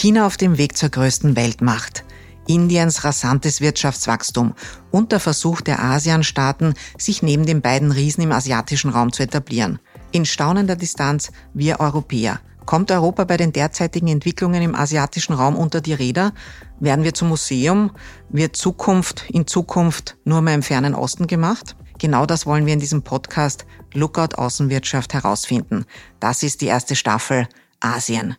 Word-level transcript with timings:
China 0.00 0.24
auf 0.24 0.38
dem 0.38 0.56
Weg 0.56 0.78
zur 0.78 0.88
größten 0.88 1.36
Weltmacht. 1.36 2.06
Indiens 2.46 3.04
rasantes 3.04 3.60
Wirtschaftswachstum 3.60 4.54
und 4.90 5.12
der 5.12 5.20
Versuch 5.20 5.60
der 5.60 5.84
ASEAN-Staaten, 5.84 6.72
sich 6.96 7.22
neben 7.22 7.44
den 7.44 7.60
beiden 7.60 7.92
Riesen 7.92 8.22
im 8.22 8.32
asiatischen 8.32 8.88
Raum 8.88 9.12
zu 9.12 9.22
etablieren. 9.22 9.78
In 10.10 10.24
staunender 10.24 10.74
Distanz 10.74 11.32
wir 11.52 11.80
Europäer. 11.80 12.40
Kommt 12.64 12.90
Europa 12.90 13.24
bei 13.24 13.36
den 13.36 13.52
derzeitigen 13.52 14.08
Entwicklungen 14.08 14.62
im 14.62 14.74
asiatischen 14.74 15.34
Raum 15.34 15.54
unter 15.54 15.82
die 15.82 15.92
Räder? 15.92 16.32
Werden 16.78 17.04
wir 17.04 17.12
zum 17.12 17.28
Museum? 17.28 17.90
Wird 18.30 18.56
Zukunft 18.56 19.26
in 19.28 19.46
Zukunft 19.46 20.16
nur 20.24 20.40
mehr 20.40 20.54
im 20.54 20.62
fernen 20.62 20.94
Osten 20.94 21.26
gemacht? 21.26 21.76
Genau 21.98 22.24
das 22.24 22.46
wollen 22.46 22.64
wir 22.64 22.72
in 22.72 22.80
diesem 22.80 23.02
Podcast 23.02 23.66
Lookout 23.92 24.36
Außenwirtschaft 24.36 25.12
herausfinden. 25.12 25.84
Das 26.20 26.42
ist 26.42 26.62
die 26.62 26.68
erste 26.68 26.96
Staffel 26.96 27.46
Asien. 27.80 28.38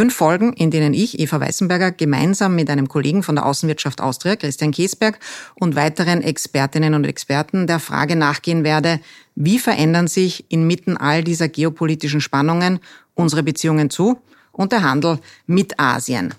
Fünf 0.00 0.14
Folgen, 0.14 0.54
in 0.54 0.70
denen 0.70 0.94
ich, 0.94 1.18
Eva 1.18 1.40
Weißenberger, 1.40 1.92
gemeinsam 1.92 2.54
mit 2.54 2.70
einem 2.70 2.88
Kollegen 2.88 3.22
von 3.22 3.34
der 3.34 3.44
Außenwirtschaft 3.44 4.00
Austria, 4.00 4.34
Christian 4.34 4.70
Kiesberg, 4.70 5.18
und 5.56 5.76
weiteren 5.76 6.22
Expertinnen 6.22 6.94
und 6.94 7.04
Experten 7.04 7.66
der 7.66 7.80
Frage 7.80 8.16
nachgehen 8.16 8.64
werde, 8.64 9.00
wie 9.34 9.58
verändern 9.58 10.08
sich 10.08 10.46
inmitten 10.48 10.96
all 10.96 11.22
dieser 11.22 11.48
geopolitischen 11.48 12.22
Spannungen 12.22 12.80
unsere 13.12 13.42
Beziehungen 13.42 13.90
zu 13.90 14.18
und 14.52 14.72
der 14.72 14.84
Handel 14.84 15.18
mit 15.46 15.78
Asien. 15.78 16.32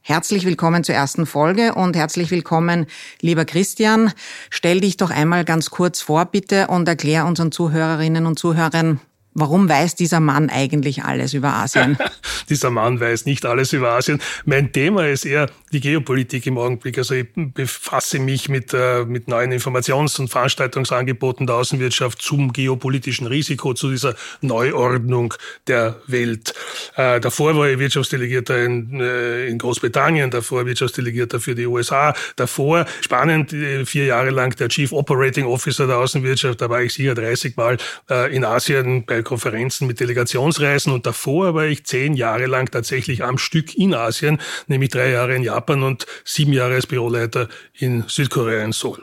Herzlich 0.00 0.46
willkommen 0.46 0.82
zur 0.82 0.94
ersten 0.94 1.26
Folge 1.26 1.74
und 1.74 1.94
herzlich 1.94 2.30
willkommen, 2.30 2.86
lieber 3.20 3.44
Christian. 3.44 4.10
Stell 4.48 4.80
dich 4.80 4.96
doch 4.96 5.10
einmal 5.10 5.44
ganz 5.44 5.68
kurz 5.68 6.00
vor, 6.00 6.24
bitte, 6.24 6.68
und 6.68 6.88
erklär 6.88 7.26
unseren 7.26 7.52
Zuhörerinnen 7.52 8.24
und 8.24 8.38
Zuhörern, 8.38 9.00
Warum 9.34 9.68
weiß 9.68 9.94
dieser 9.94 10.20
Mann 10.20 10.50
eigentlich 10.50 11.04
alles 11.04 11.32
über 11.32 11.54
Asien? 11.54 11.96
dieser 12.50 12.70
Mann 12.70 13.00
weiß 13.00 13.24
nicht 13.24 13.46
alles 13.46 13.72
über 13.72 13.92
Asien. 13.92 14.20
Mein 14.44 14.72
Thema 14.72 15.08
ist 15.08 15.24
eher 15.24 15.48
die 15.72 15.80
Geopolitik 15.80 16.46
im 16.46 16.58
Augenblick. 16.58 16.98
Also 16.98 17.14
ich 17.14 17.28
befasse 17.34 18.18
mich 18.18 18.50
mit, 18.50 18.74
äh, 18.74 19.04
mit 19.06 19.28
neuen 19.28 19.52
Informations- 19.52 20.20
und 20.20 20.28
Veranstaltungsangeboten 20.28 21.46
der 21.46 21.56
Außenwirtschaft 21.56 22.20
zum 22.20 22.52
geopolitischen 22.52 23.26
Risiko, 23.26 23.72
zu 23.72 23.90
dieser 23.90 24.14
Neuordnung 24.42 25.32
der 25.66 26.00
Welt. 26.06 26.52
Äh, 26.96 27.18
davor 27.20 27.56
war 27.56 27.70
ich 27.70 27.78
Wirtschaftsdelegierter 27.78 28.62
in, 28.64 29.00
äh, 29.00 29.46
in 29.46 29.56
Großbritannien, 29.56 30.30
davor 30.30 30.66
Wirtschaftsdelegierter 30.66 31.40
für 31.40 31.54
die 31.54 31.66
USA, 31.66 32.14
davor 32.36 32.84
spannend 33.00 33.54
äh, 33.54 33.86
vier 33.86 34.04
Jahre 34.04 34.28
lang 34.28 34.54
der 34.56 34.68
Chief 34.68 34.92
Operating 34.92 35.46
Officer 35.46 35.86
der 35.86 35.96
Außenwirtschaft. 35.98 36.60
Da 36.60 36.68
war 36.68 36.82
ich 36.82 36.92
sicher 36.92 37.14
30 37.14 37.56
Mal 37.56 37.78
äh, 38.10 38.34
in 38.34 38.44
Asien 38.44 39.06
bei 39.06 39.21
Konferenzen 39.22 39.86
mit 39.86 40.00
Delegationsreisen 40.00 40.92
und 40.92 41.06
davor 41.06 41.54
war 41.54 41.66
ich 41.66 41.84
zehn 41.84 42.14
Jahre 42.14 42.46
lang 42.46 42.70
tatsächlich 42.70 43.24
am 43.24 43.38
Stück 43.38 43.74
in 43.74 43.94
Asien, 43.94 44.40
nämlich 44.66 44.90
drei 44.90 45.10
Jahre 45.10 45.34
in 45.34 45.42
Japan 45.42 45.82
und 45.82 46.06
sieben 46.24 46.52
Jahre 46.52 46.74
als 46.74 46.86
Büroleiter 46.86 47.48
in 47.72 48.04
Südkorea 48.06 48.64
in 48.64 48.72
Seoul. 48.72 49.02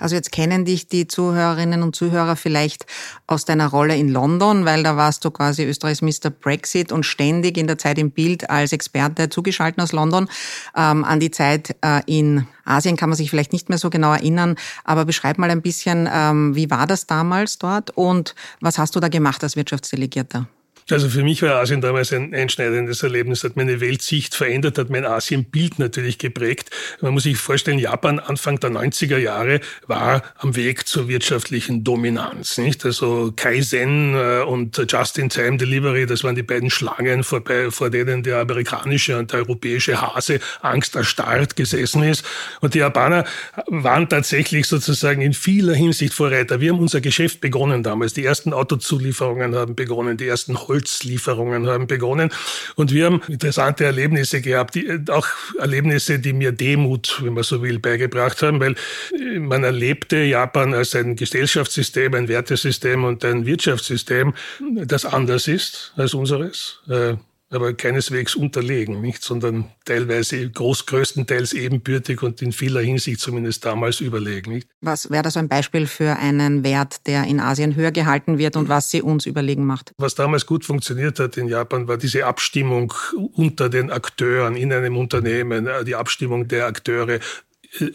Also 0.00 0.14
jetzt 0.16 0.32
kennen 0.32 0.64
dich 0.64 0.88
die 0.88 1.06
Zuhörerinnen 1.06 1.82
und 1.82 1.94
Zuhörer 1.94 2.36
vielleicht 2.36 2.86
aus 3.26 3.44
deiner 3.44 3.68
Rolle 3.68 3.96
in 3.96 4.08
London, 4.08 4.64
weil 4.64 4.82
da 4.82 4.96
warst 4.96 5.24
du 5.24 5.30
quasi 5.30 5.64
Österreichs 5.64 6.02
Mr. 6.02 6.30
Brexit 6.30 6.92
und 6.92 7.04
ständig 7.04 7.56
in 7.56 7.66
der 7.66 7.78
Zeit 7.78 7.98
im 7.98 8.10
Bild 8.10 8.50
als 8.50 8.72
Experte 8.72 9.28
zugeschaltet 9.28 9.80
aus 9.80 9.92
London. 9.92 10.28
Ähm, 10.76 11.04
an 11.04 11.20
die 11.20 11.30
Zeit 11.30 11.76
äh, 11.82 12.00
in 12.06 12.46
Asien 12.64 12.96
kann 12.96 13.08
man 13.08 13.16
sich 13.16 13.30
vielleicht 13.30 13.52
nicht 13.52 13.68
mehr 13.68 13.78
so 13.78 13.90
genau 13.90 14.12
erinnern, 14.12 14.56
aber 14.84 15.04
beschreib 15.04 15.38
mal 15.38 15.50
ein 15.50 15.62
bisschen, 15.62 16.08
ähm, 16.12 16.54
wie 16.54 16.70
war 16.70 16.86
das 16.86 17.06
damals 17.06 17.58
dort 17.58 17.90
und 17.90 18.34
was 18.60 18.78
hast 18.78 18.96
du 18.96 19.00
da 19.00 19.08
gemacht 19.08 19.42
als 19.42 19.56
Wirtschaftsdelegierter? 19.56 20.48
Also 20.90 21.08
für 21.08 21.22
mich 21.22 21.40
war 21.40 21.54
Asien 21.62 21.80
damals 21.80 22.12
ein 22.12 22.34
einschneidendes 22.34 23.02
Erlebnis, 23.02 23.42
hat 23.42 23.56
meine 23.56 23.80
Weltsicht 23.80 24.34
verändert, 24.34 24.76
hat 24.76 24.90
mein 24.90 25.06
Asienbild 25.06 25.78
natürlich 25.78 26.18
geprägt. 26.18 26.70
Man 27.00 27.14
muss 27.14 27.22
sich 27.22 27.38
vorstellen, 27.38 27.78
Japan 27.78 28.18
Anfang 28.18 28.60
der 28.60 28.68
90er 28.68 29.16
Jahre 29.16 29.60
war 29.86 30.22
am 30.36 30.56
Weg 30.56 30.86
zur 30.86 31.08
wirtschaftlichen 31.08 31.84
Dominanz. 31.84 32.58
Nicht? 32.58 32.84
Also 32.84 33.32
Kaizen 33.34 34.14
äh, 34.14 34.42
und 34.42 34.76
Just-in-Time-Delivery, 34.76 36.04
das 36.04 36.22
waren 36.22 36.34
die 36.34 36.42
beiden 36.42 36.68
Schlangen, 36.68 37.24
vor, 37.24 37.42
vor 37.70 37.88
denen 37.88 38.22
der 38.22 38.40
amerikanische 38.40 39.16
und 39.16 39.32
der 39.32 39.40
europäische 39.40 40.02
Hase 40.02 40.38
angsterstarrt 40.60 41.56
gesessen 41.56 42.02
ist. 42.02 42.26
Und 42.60 42.74
die 42.74 42.80
Japaner 42.80 43.24
waren 43.68 44.06
tatsächlich 44.10 44.66
sozusagen 44.66 45.22
in 45.22 45.32
vieler 45.32 45.74
Hinsicht 45.74 46.12
Vorreiter. 46.12 46.60
Wir 46.60 46.72
haben 46.72 46.80
unser 46.80 47.00
Geschäft 47.00 47.40
begonnen 47.40 47.82
damals. 47.82 48.12
Die 48.12 48.24
ersten 48.24 48.52
Autozulieferungen 48.52 49.54
haben 49.54 49.74
begonnen, 49.74 50.18
die 50.18 50.26
ersten 50.26 50.54
Holzlieferungen 50.74 51.66
haben 51.66 51.86
begonnen. 51.86 52.30
Und 52.74 52.92
wir 52.92 53.06
haben 53.06 53.22
interessante 53.28 53.84
Erlebnisse 53.84 54.40
gehabt, 54.40 54.74
die, 54.74 55.00
auch 55.08 55.26
Erlebnisse, 55.58 56.18
die 56.18 56.32
mir 56.32 56.52
Demut, 56.52 57.20
wenn 57.22 57.34
man 57.34 57.44
so 57.44 57.62
will, 57.62 57.78
beigebracht 57.78 58.42
haben, 58.42 58.60
weil 58.60 58.74
man 59.38 59.64
erlebte 59.64 60.16
Japan 60.16 60.74
als 60.74 60.94
ein 60.94 61.16
Gesellschaftssystem, 61.16 62.14
ein 62.14 62.28
Wertesystem 62.28 63.04
und 63.04 63.24
ein 63.24 63.46
Wirtschaftssystem, 63.46 64.34
das 64.84 65.04
anders 65.04 65.48
ist 65.48 65.92
als 65.96 66.14
unseres. 66.14 66.80
Aber 67.50 67.72
keineswegs 67.74 68.34
unterlegen, 68.34 69.00
nicht, 69.00 69.22
sondern 69.22 69.70
teilweise 69.84 70.50
groß, 70.50 70.86
größtenteils 70.86 71.52
ebenbürtig 71.52 72.22
und 72.22 72.42
in 72.42 72.52
vieler 72.52 72.80
Hinsicht 72.80 73.20
zumindest 73.20 73.64
damals 73.64 74.00
überlegen. 74.00 74.52
Nicht? 74.52 74.68
Was 74.80 75.10
wäre 75.10 75.22
das 75.22 75.36
ein 75.36 75.48
Beispiel 75.48 75.86
für 75.86 76.16
einen 76.16 76.64
Wert, 76.64 77.06
der 77.06 77.24
in 77.24 77.40
Asien 77.40 77.76
höher 77.76 77.92
gehalten 77.92 78.38
wird 78.38 78.56
und 78.56 78.68
was 78.68 78.90
sie 78.90 79.02
uns 79.02 79.26
überlegen 79.26 79.64
macht? 79.64 79.92
Was 79.98 80.14
damals 80.14 80.46
gut 80.46 80.64
funktioniert 80.64 81.20
hat 81.20 81.36
in 81.36 81.48
Japan, 81.48 81.86
war 81.86 81.98
diese 81.98 82.26
Abstimmung 82.26 82.92
unter 83.34 83.68
den 83.68 83.90
Akteuren 83.90 84.56
in 84.56 84.72
einem 84.72 84.96
Unternehmen, 84.96 85.66
äh, 85.66 85.84
die 85.84 85.94
Abstimmung 85.94 86.48
der 86.48 86.66
Akteure 86.66 87.20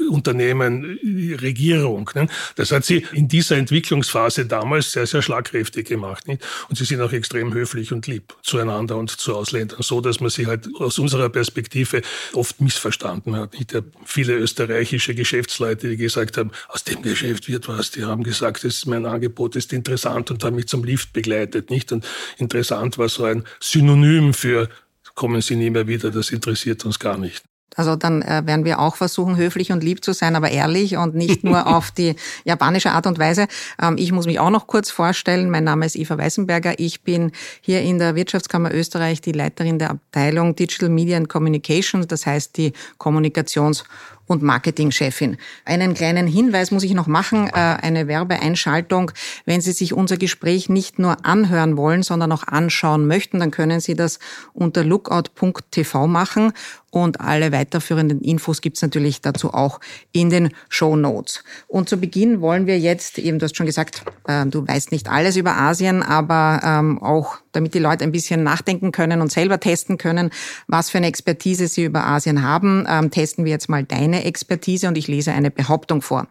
Unternehmen, 0.09 0.99
Regierung. 1.41 2.09
Ne? 2.13 2.27
Das 2.55 2.71
hat 2.71 2.85
sie 2.85 3.05
in 3.13 3.27
dieser 3.27 3.57
Entwicklungsphase 3.57 4.45
damals 4.45 4.91
sehr, 4.91 5.05
sehr 5.05 5.21
schlagkräftig 5.21 5.87
gemacht. 5.87 6.27
Nicht? 6.27 6.43
Und 6.69 6.77
sie 6.77 6.85
sind 6.85 7.01
auch 7.01 7.11
extrem 7.11 7.53
höflich 7.53 7.93
und 7.93 8.07
lieb 8.07 8.35
zueinander 8.43 8.97
und 8.97 9.09
zu 9.11 9.35
Ausländern, 9.35 9.81
so 9.81 10.01
dass 10.01 10.19
man 10.19 10.29
sie 10.29 10.47
halt 10.47 10.67
aus 10.75 10.99
unserer 10.99 11.29
Perspektive 11.29 12.01
oft 12.33 12.59
missverstanden 12.61 13.35
hat. 13.35 13.53
Nicht? 13.53 13.73
Viele 14.05 14.33
österreichische 14.33 15.15
Geschäftsleute, 15.15 15.89
die 15.89 15.97
gesagt 15.97 16.37
haben, 16.37 16.51
aus 16.67 16.83
dem 16.83 17.01
Geschäft 17.01 17.47
wird 17.47 17.67
was, 17.67 17.91
die 17.91 18.03
haben 18.03 18.23
gesagt, 18.23 18.63
das 18.63 18.85
mein 18.85 19.05
Angebot 19.05 19.55
ist 19.55 19.71
interessant 19.71 20.31
und 20.31 20.43
haben 20.43 20.55
mich 20.55 20.67
zum 20.67 20.83
Lift 20.83 21.13
begleitet. 21.13 21.69
Nicht? 21.69 21.91
Und 21.91 22.05
interessant 22.37 22.97
war 22.97 23.09
so 23.09 23.23
ein 23.23 23.43
Synonym 23.59 24.33
für 24.33 24.69
kommen 25.15 25.41
Sie 25.41 25.57
nie 25.57 25.69
mehr 25.69 25.85
wieder, 25.85 26.11
das 26.11 26.29
interessiert 26.29 26.85
uns 26.85 26.97
gar 26.97 27.17
nicht. 27.17 27.48
Also 27.75 27.95
dann 27.95 28.21
äh, 28.21 28.41
werden 28.45 28.65
wir 28.65 28.79
auch 28.79 28.95
versuchen, 28.95 29.37
höflich 29.37 29.71
und 29.71 29.83
lieb 29.83 30.03
zu 30.03 30.13
sein, 30.13 30.35
aber 30.35 30.51
ehrlich 30.51 30.97
und 30.97 31.15
nicht 31.15 31.43
nur 31.43 31.67
auf 31.75 31.91
die 31.91 32.15
japanische 32.43 32.91
Art 32.91 33.07
und 33.07 33.19
Weise. 33.19 33.47
Ähm, 33.81 33.95
ich 33.97 34.11
muss 34.11 34.25
mich 34.25 34.39
auch 34.39 34.49
noch 34.49 34.67
kurz 34.67 34.91
vorstellen. 34.91 35.49
Mein 35.49 35.63
Name 35.63 35.85
ist 35.85 35.95
Eva 35.95 36.17
Weißenberger. 36.17 36.79
Ich 36.79 37.01
bin 37.01 37.31
hier 37.61 37.81
in 37.81 37.99
der 37.99 38.15
Wirtschaftskammer 38.15 38.73
Österreich 38.73 39.21
die 39.21 39.31
Leiterin 39.31 39.79
der 39.79 39.91
Abteilung 39.91 40.55
Digital 40.55 40.89
Media 40.89 41.17
and 41.17 41.29
Communications, 41.29 42.07
das 42.07 42.25
heißt 42.25 42.57
die 42.57 42.73
Kommunikations- 42.97 43.83
und 44.29 44.43
Marketingchefin. 44.43 45.37
Einen 45.65 45.95
kleinen 45.95 46.27
Hinweis 46.27 46.69
muss 46.69 46.83
ich 46.83 46.93
noch 46.93 47.07
machen, 47.07 47.47
äh, 47.47 47.51
eine 47.53 48.07
Werbeeinschaltung. 48.07 49.11
Wenn 49.45 49.59
Sie 49.59 49.71
sich 49.71 49.93
unser 49.93 50.17
Gespräch 50.17 50.69
nicht 50.69 50.99
nur 50.99 51.25
anhören 51.25 51.75
wollen, 51.77 52.03
sondern 52.03 52.31
auch 52.31 52.43
anschauen 52.43 53.07
möchten, 53.07 53.39
dann 53.39 53.49
können 53.49 53.79
Sie 53.79 53.95
das 53.95 54.19
unter 54.53 54.83
lookout.tv 54.83 56.07
machen 56.07 56.53
und 56.91 57.21
alle 57.21 57.51
weiterführenden 57.51 58.21
Infos 58.21 58.61
gibt's 58.61 58.81
natürlich 58.81 59.21
dazu 59.21 59.53
auch 59.53 59.79
in 60.11 60.29
den 60.29 60.49
Show 60.69 60.95
Notes. 60.95 61.43
Und 61.67 61.89
zu 61.89 61.97
Beginn 61.97 62.41
wollen 62.41 62.67
wir 62.67 62.79
jetzt, 62.79 63.17
eben 63.17 63.39
du 63.39 63.45
hast 63.45 63.57
schon 63.57 63.65
gesagt, 63.65 64.03
äh, 64.27 64.45
du 64.45 64.67
weißt 64.67 64.91
nicht 64.91 65.09
alles 65.09 65.35
über 65.35 65.57
Asien, 65.57 66.03
aber 66.03 66.61
ähm, 66.63 67.01
auch 67.01 67.37
damit 67.51 67.73
die 67.73 67.79
Leute 67.79 68.03
ein 68.03 68.11
bisschen 68.11 68.43
nachdenken 68.43 68.91
können 68.91 69.21
und 69.21 69.31
selber 69.31 69.59
testen 69.59 69.97
können, 69.97 70.31
was 70.67 70.89
für 70.89 70.97
eine 70.97 71.07
Expertise 71.07 71.67
sie 71.67 71.85
über 71.85 72.05
Asien 72.05 72.43
haben, 72.43 72.85
ähm, 72.87 73.11
testen 73.11 73.45
wir 73.45 73.51
jetzt 73.51 73.69
mal 73.69 73.83
deine 73.83 74.25
Expertise 74.25 74.87
und 74.87 74.97
ich 74.97 75.07
lese 75.07 75.31
eine 75.31 75.51
Behauptung 75.51 76.01
vor. 76.01 76.27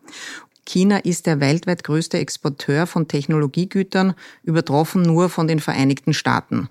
China 0.67 0.99
ist 0.99 1.27
der 1.27 1.41
weltweit 1.41 1.83
größte 1.83 2.19
Exporteur 2.19 2.87
von 2.87 3.09
Technologiegütern, 3.09 4.15
übertroffen 4.43 5.03
nur 5.03 5.31
von 5.31 5.49
den 5.49 5.61
Vereinigten 5.61 6.13
Staaten. 6.13 6.69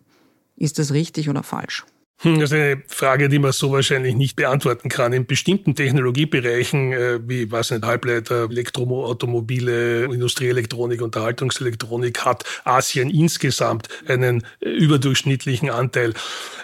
Ist 0.56 0.78
das 0.78 0.94
richtig 0.94 1.30
oder 1.30 1.44
falsch? 1.44 1.86
Hm, 2.22 2.40
das 2.40 2.52
ist 2.52 2.58
eine 2.58 2.82
Frage, 2.88 3.30
die 3.30 3.38
man 3.38 3.52
so 3.52 3.72
wahrscheinlich 3.72 4.16
nicht 4.16 4.36
beantworten 4.36 4.90
kann. 4.90 5.14
In 5.14 5.28
bestimmten 5.28 5.76
Technologiebereichen, 5.76 6.92
äh, 6.92 7.20
wie 7.28 7.52
was 7.52 7.70
nicht, 7.70 7.86
Halbleiter, 7.86 8.48
Elektroautomobile, 8.50 10.06
Industrieelektronik, 10.06 11.04
Unterhaltungselektronik, 11.04 12.26
hat 12.26 12.44
Asien 12.64 13.12
insgesamt 13.12 13.88
einen 14.08 14.44
äh, 14.62 14.70
überdurchschnittlichen 14.70 15.70
Anteil. 15.70 16.16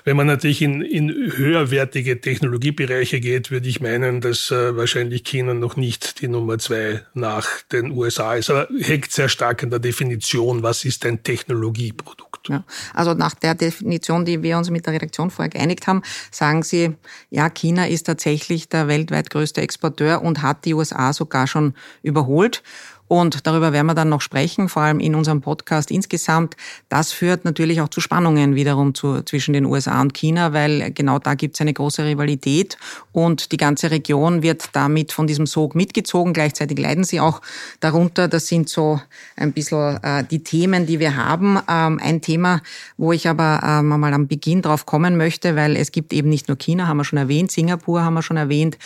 Wenn 0.05 0.17
man 0.17 0.25
natürlich 0.25 0.63
in, 0.63 0.81
in 0.81 1.09
höherwertige 1.11 2.19
Technologiebereiche 2.19 3.19
geht, 3.19 3.51
würde 3.51 3.69
ich 3.69 3.79
meinen, 3.79 4.21
dass 4.21 4.49
äh, 4.49 4.75
wahrscheinlich 4.75 5.23
China 5.23 5.53
noch 5.53 5.75
nicht 5.75 6.21
die 6.21 6.29
Nummer 6.29 6.57
zwei 6.57 7.03
nach 7.13 7.47
den 7.71 7.91
USA 7.91 8.33
ist. 8.33 8.49
Aber 8.49 8.67
hängt 8.79 9.11
sehr 9.11 9.29
stark 9.29 9.61
an 9.61 9.69
der 9.69 9.79
Definition, 9.79 10.63
was 10.63 10.83
ist 10.83 11.05
ein 11.05 11.21
Technologieprodukt. 11.21 12.49
Ja, 12.49 12.63
also 12.93 13.13
nach 13.13 13.35
der 13.35 13.55
Definition, 13.55 14.25
die 14.25 14.41
wir 14.43 14.57
uns 14.57 14.69
mit 14.69 14.85
der 14.85 14.93
Redaktion 14.93 15.31
vor 15.31 15.42
vorher 15.43 15.49
geeinigt 15.49 15.87
haben, 15.87 16.01
sagen 16.31 16.63
Sie, 16.63 16.95
ja, 17.29 17.49
China 17.49 17.87
ist 17.87 18.03
tatsächlich 18.05 18.69
der 18.69 18.87
weltweit 18.87 19.29
größte 19.29 19.61
Exporteur 19.61 20.21
und 20.21 20.41
hat 20.41 20.65
die 20.65 20.73
USA 20.73 21.13
sogar 21.13 21.47
schon 21.47 21.73
überholt. 22.01 22.63
Und 23.07 23.45
darüber 23.45 23.73
werden 23.73 23.87
wir 23.87 23.93
dann 23.93 24.09
noch 24.09 24.21
sprechen, 24.21 24.69
vor 24.69 24.81
allem 24.81 24.99
in 24.99 25.13
unserem 25.13 25.41
Podcast 25.41 25.91
insgesamt. 25.91 26.55
Das 26.89 27.11
führt 27.11 27.45
natürlich 27.45 27.81
auch 27.81 27.89
zu 27.89 28.01
Spannungen 28.01 28.55
wiederum 28.55 28.95
zu, 28.95 29.21
zwischen 29.23 29.53
den 29.53 29.65
USA 29.65 30.01
und 30.01 30.13
China, 30.13 30.53
weil 30.53 30.91
genau 30.91 31.19
da 31.19 31.35
gibt 31.35 31.55
es 31.55 31.61
eine 31.61 31.73
große 31.73 32.05
Rivalität 32.05 32.77
und 33.11 33.51
die 33.51 33.57
ganze 33.57 33.91
Region 33.91 34.41
wird 34.41 34.69
damit 34.73 35.11
von 35.11 35.27
diesem 35.27 35.45
Sog 35.45 35.75
mitgezogen. 35.75 36.33
Gleichzeitig 36.33 36.79
leiden 36.79 37.03
sie 37.03 37.19
auch 37.19 37.41
darunter. 37.81 38.27
Das 38.27 38.47
sind 38.47 38.69
so 38.69 38.99
ein 39.35 39.51
bisschen 39.51 40.01
äh, 40.03 40.23
die 40.23 40.43
Themen, 40.43 40.85
die 40.85 40.99
wir 40.99 41.15
haben. 41.15 41.59
Ähm, 41.69 41.99
ein 42.01 42.21
Thema, 42.21 42.61
wo 42.97 43.11
ich 43.11 43.27
aber 43.27 43.61
ähm, 43.63 43.89
mal 43.89 44.13
am 44.13 44.27
Beginn 44.27 44.61
drauf 44.61 44.85
kommen 44.85 45.17
möchte, 45.17 45.55
weil 45.55 45.75
es 45.75 45.91
gibt 45.91 46.13
eben 46.13 46.29
nicht 46.29 46.47
nur 46.47 46.57
China, 46.57 46.87
haben 46.87 46.97
wir 46.97 47.03
schon 47.03 47.19
erwähnt, 47.19 47.51
Singapur 47.51 48.03
haben 48.03 48.13
wir 48.13 48.23
schon 48.23 48.37
erwähnt. 48.37 48.77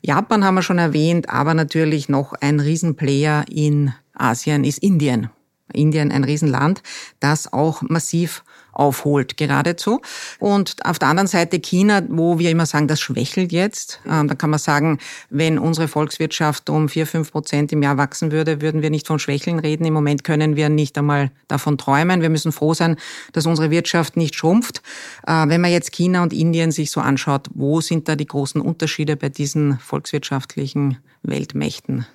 Japan 0.00 0.44
haben 0.44 0.54
wir 0.54 0.62
schon 0.62 0.78
erwähnt, 0.78 1.28
aber 1.28 1.54
natürlich 1.54 2.08
noch 2.08 2.32
ein 2.34 2.60
Riesenplayer 2.60 3.44
in 3.48 3.92
Asien 4.14 4.64
ist 4.64 4.78
Indien. 4.78 5.30
Indien 5.72 6.12
ein 6.12 6.24
Riesenland, 6.24 6.82
das 7.20 7.52
auch 7.52 7.82
massiv 7.82 8.42
aufholt 8.78 9.36
geradezu. 9.36 10.00
Und 10.38 10.76
auf 10.84 10.98
der 10.98 11.08
anderen 11.08 11.26
Seite 11.26 11.58
China, 11.58 12.02
wo 12.08 12.38
wir 12.38 12.50
immer 12.50 12.66
sagen, 12.66 12.86
das 12.86 13.00
schwächelt 13.00 13.52
jetzt. 13.52 14.00
Ähm, 14.08 14.28
da 14.28 14.34
kann 14.34 14.50
man 14.50 14.58
sagen, 14.58 14.98
wenn 15.30 15.58
unsere 15.58 15.88
Volkswirtschaft 15.88 16.70
um 16.70 16.88
vier, 16.88 17.06
fünf 17.06 17.32
Prozent 17.32 17.72
im 17.72 17.82
Jahr 17.82 17.96
wachsen 17.96 18.30
würde, 18.30 18.60
würden 18.60 18.80
wir 18.80 18.90
nicht 18.90 19.06
von 19.06 19.18
Schwächeln 19.18 19.58
reden. 19.58 19.84
Im 19.84 19.94
Moment 19.94 20.24
können 20.24 20.56
wir 20.56 20.68
nicht 20.68 20.96
einmal 20.96 21.30
davon 21.48 21.76
träumen. 21.76 22.22
Wir 22.22 22.30
müssen 22.30 22.52
froh 22.52 22.72
sein, 22.72 22.96
dass 23.32 23.46
unsere 23.46 23.70
Wirtschaft 23.70 24.16
nicht 24.16 24.36
schrumpft. 24.36 24.82
Äh, 25.26 25.48
wenn 25.48 25.60
man 25.60 25.72
jetzt 25.72 25.92
China 25.92 26.22
und 26.22 26.32
Indien 26.32 26.70
sich 26.70 26.90
so 26.90 27.00
anschaut, 27.00 27.48
wo 27.54 27.80
sind 27.80 28.08
da 28.08 28.14
die 28.14 28.26
großen 28.26 28.60
Unterschiede 28.60 29.16
bei 29.16 29.28
diesen 29.28 29.78
volkswirtschaftlichen 29.80 30.98
Weltmächten? 31.22 32.06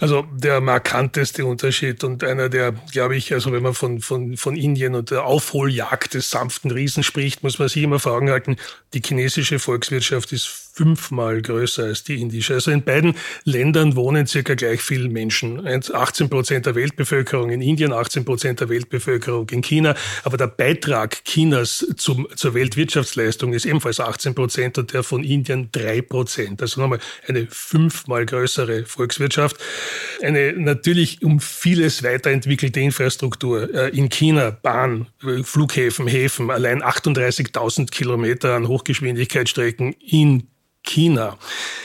Also 0.00 0.22
der 0.32 0.60
markanteste 0.60 1.46
Unterschied 1.46 2.02
und 2.04 2.24
einer 2.24 2.48
der, 2.48 2.72
glaube 2.72 3.16
ich, 3.16 3.32
also 3.32 3.52
wenn 3.52 3.62
man 3.62 3.74
von, 3.74 4.00
von, 4.00 4.36
von 4.36 4.56
Indien 4.56 4.94
und 4.94 5.10
der 5.10 5.24
Aufholjagd 5.24 6.14
des 6.14 6.30
sanften 6.30 6.70
Riesen 6.70 7.02
spricht, 7.02 7.42
muss 7.42 7.58
man 7.58 7.68
sich 7.68 7.82
immer 7.82 8.00
vor 8.00 8.12
Augen 8.12 8.30
halten, 8.30 8.56
die 8.92 9.02
chinesische 9.04 9.58
Volkswirtschaft 9.58 10.32
ist 10.32 10.63
fünfmal 10.74 11.40
größer 11.40 11.84
als 11.84 12.02
die 12.02 12.20
indische. 12.20 12.54
Also 12.54 12.72
in 12.72 12.82
beiden 12.82 13.14
Ländern 13.44 13.94
wohnen 13.94 14.26
circa 14.26 14.54
gleich 14.54 14.82
viele 14.82 15.08
Menschen. 15.08 15.64
18 15.64 16.28
Prozent 16.28 16.66
der 16.66 16.74
Weltbevölkerung 16.74 17.50
in 17.50 17.62
Indien, 17.62 17.92
18 17.92 18.24
Prozent 18.24 18.60
der 18.60 18.68
Weltbevölkerung 18.68 19.48
in 19.50 19.62
China. 19.62 19.94
Aber 20.24 20.36
der 20.36 20.48
Beitrag 20.48 21.24
Chinas 21.24 21.86
zum, 21.96 22.26
zur 22.34 22.54
Weltwirtschaftsleistung 22.54 23.52
ist 23.52 23.66
ebenfalls 23.66 24.00
18 24.00 24.34
Prozent 24.34 24.76
und 24.76 24.92
der 24.92 25.04
von 25.04 25.22
Indien 25.22 25.68
drei 25.70 26.02
Prozent. 26.02 26.60
Also 26.60 26.80
nochmal 26.80 26.98
eine 27.28 27.46
fünfmal 27.48 28.26
größere 28.26 28.84
Volkswirtschaft. 28.84 29.56
Eine 30.22 30.54
natürlich 30.54 31.22
um 31.22 31.38
vieles 31.38 32.02
weiterentwickelte 32.02 32.80
Infrastruktur. 32.80 33.72
Äh, 33.72 33.96
in 33.96 34.08
China 34.08 34.50
Bahn, 34.50 35.06
Flughäfen, 35.44 36.08
Häfen, 36.08 36.50
allein 36.50 36.82
38.000 36.82 37.90
Kilometer 37.92 38.54
an 38.54 38.66
Hochgeschwindigkeitsstrecken 38.66 39.94
in 40.00 40.48
China. 40.84 41.38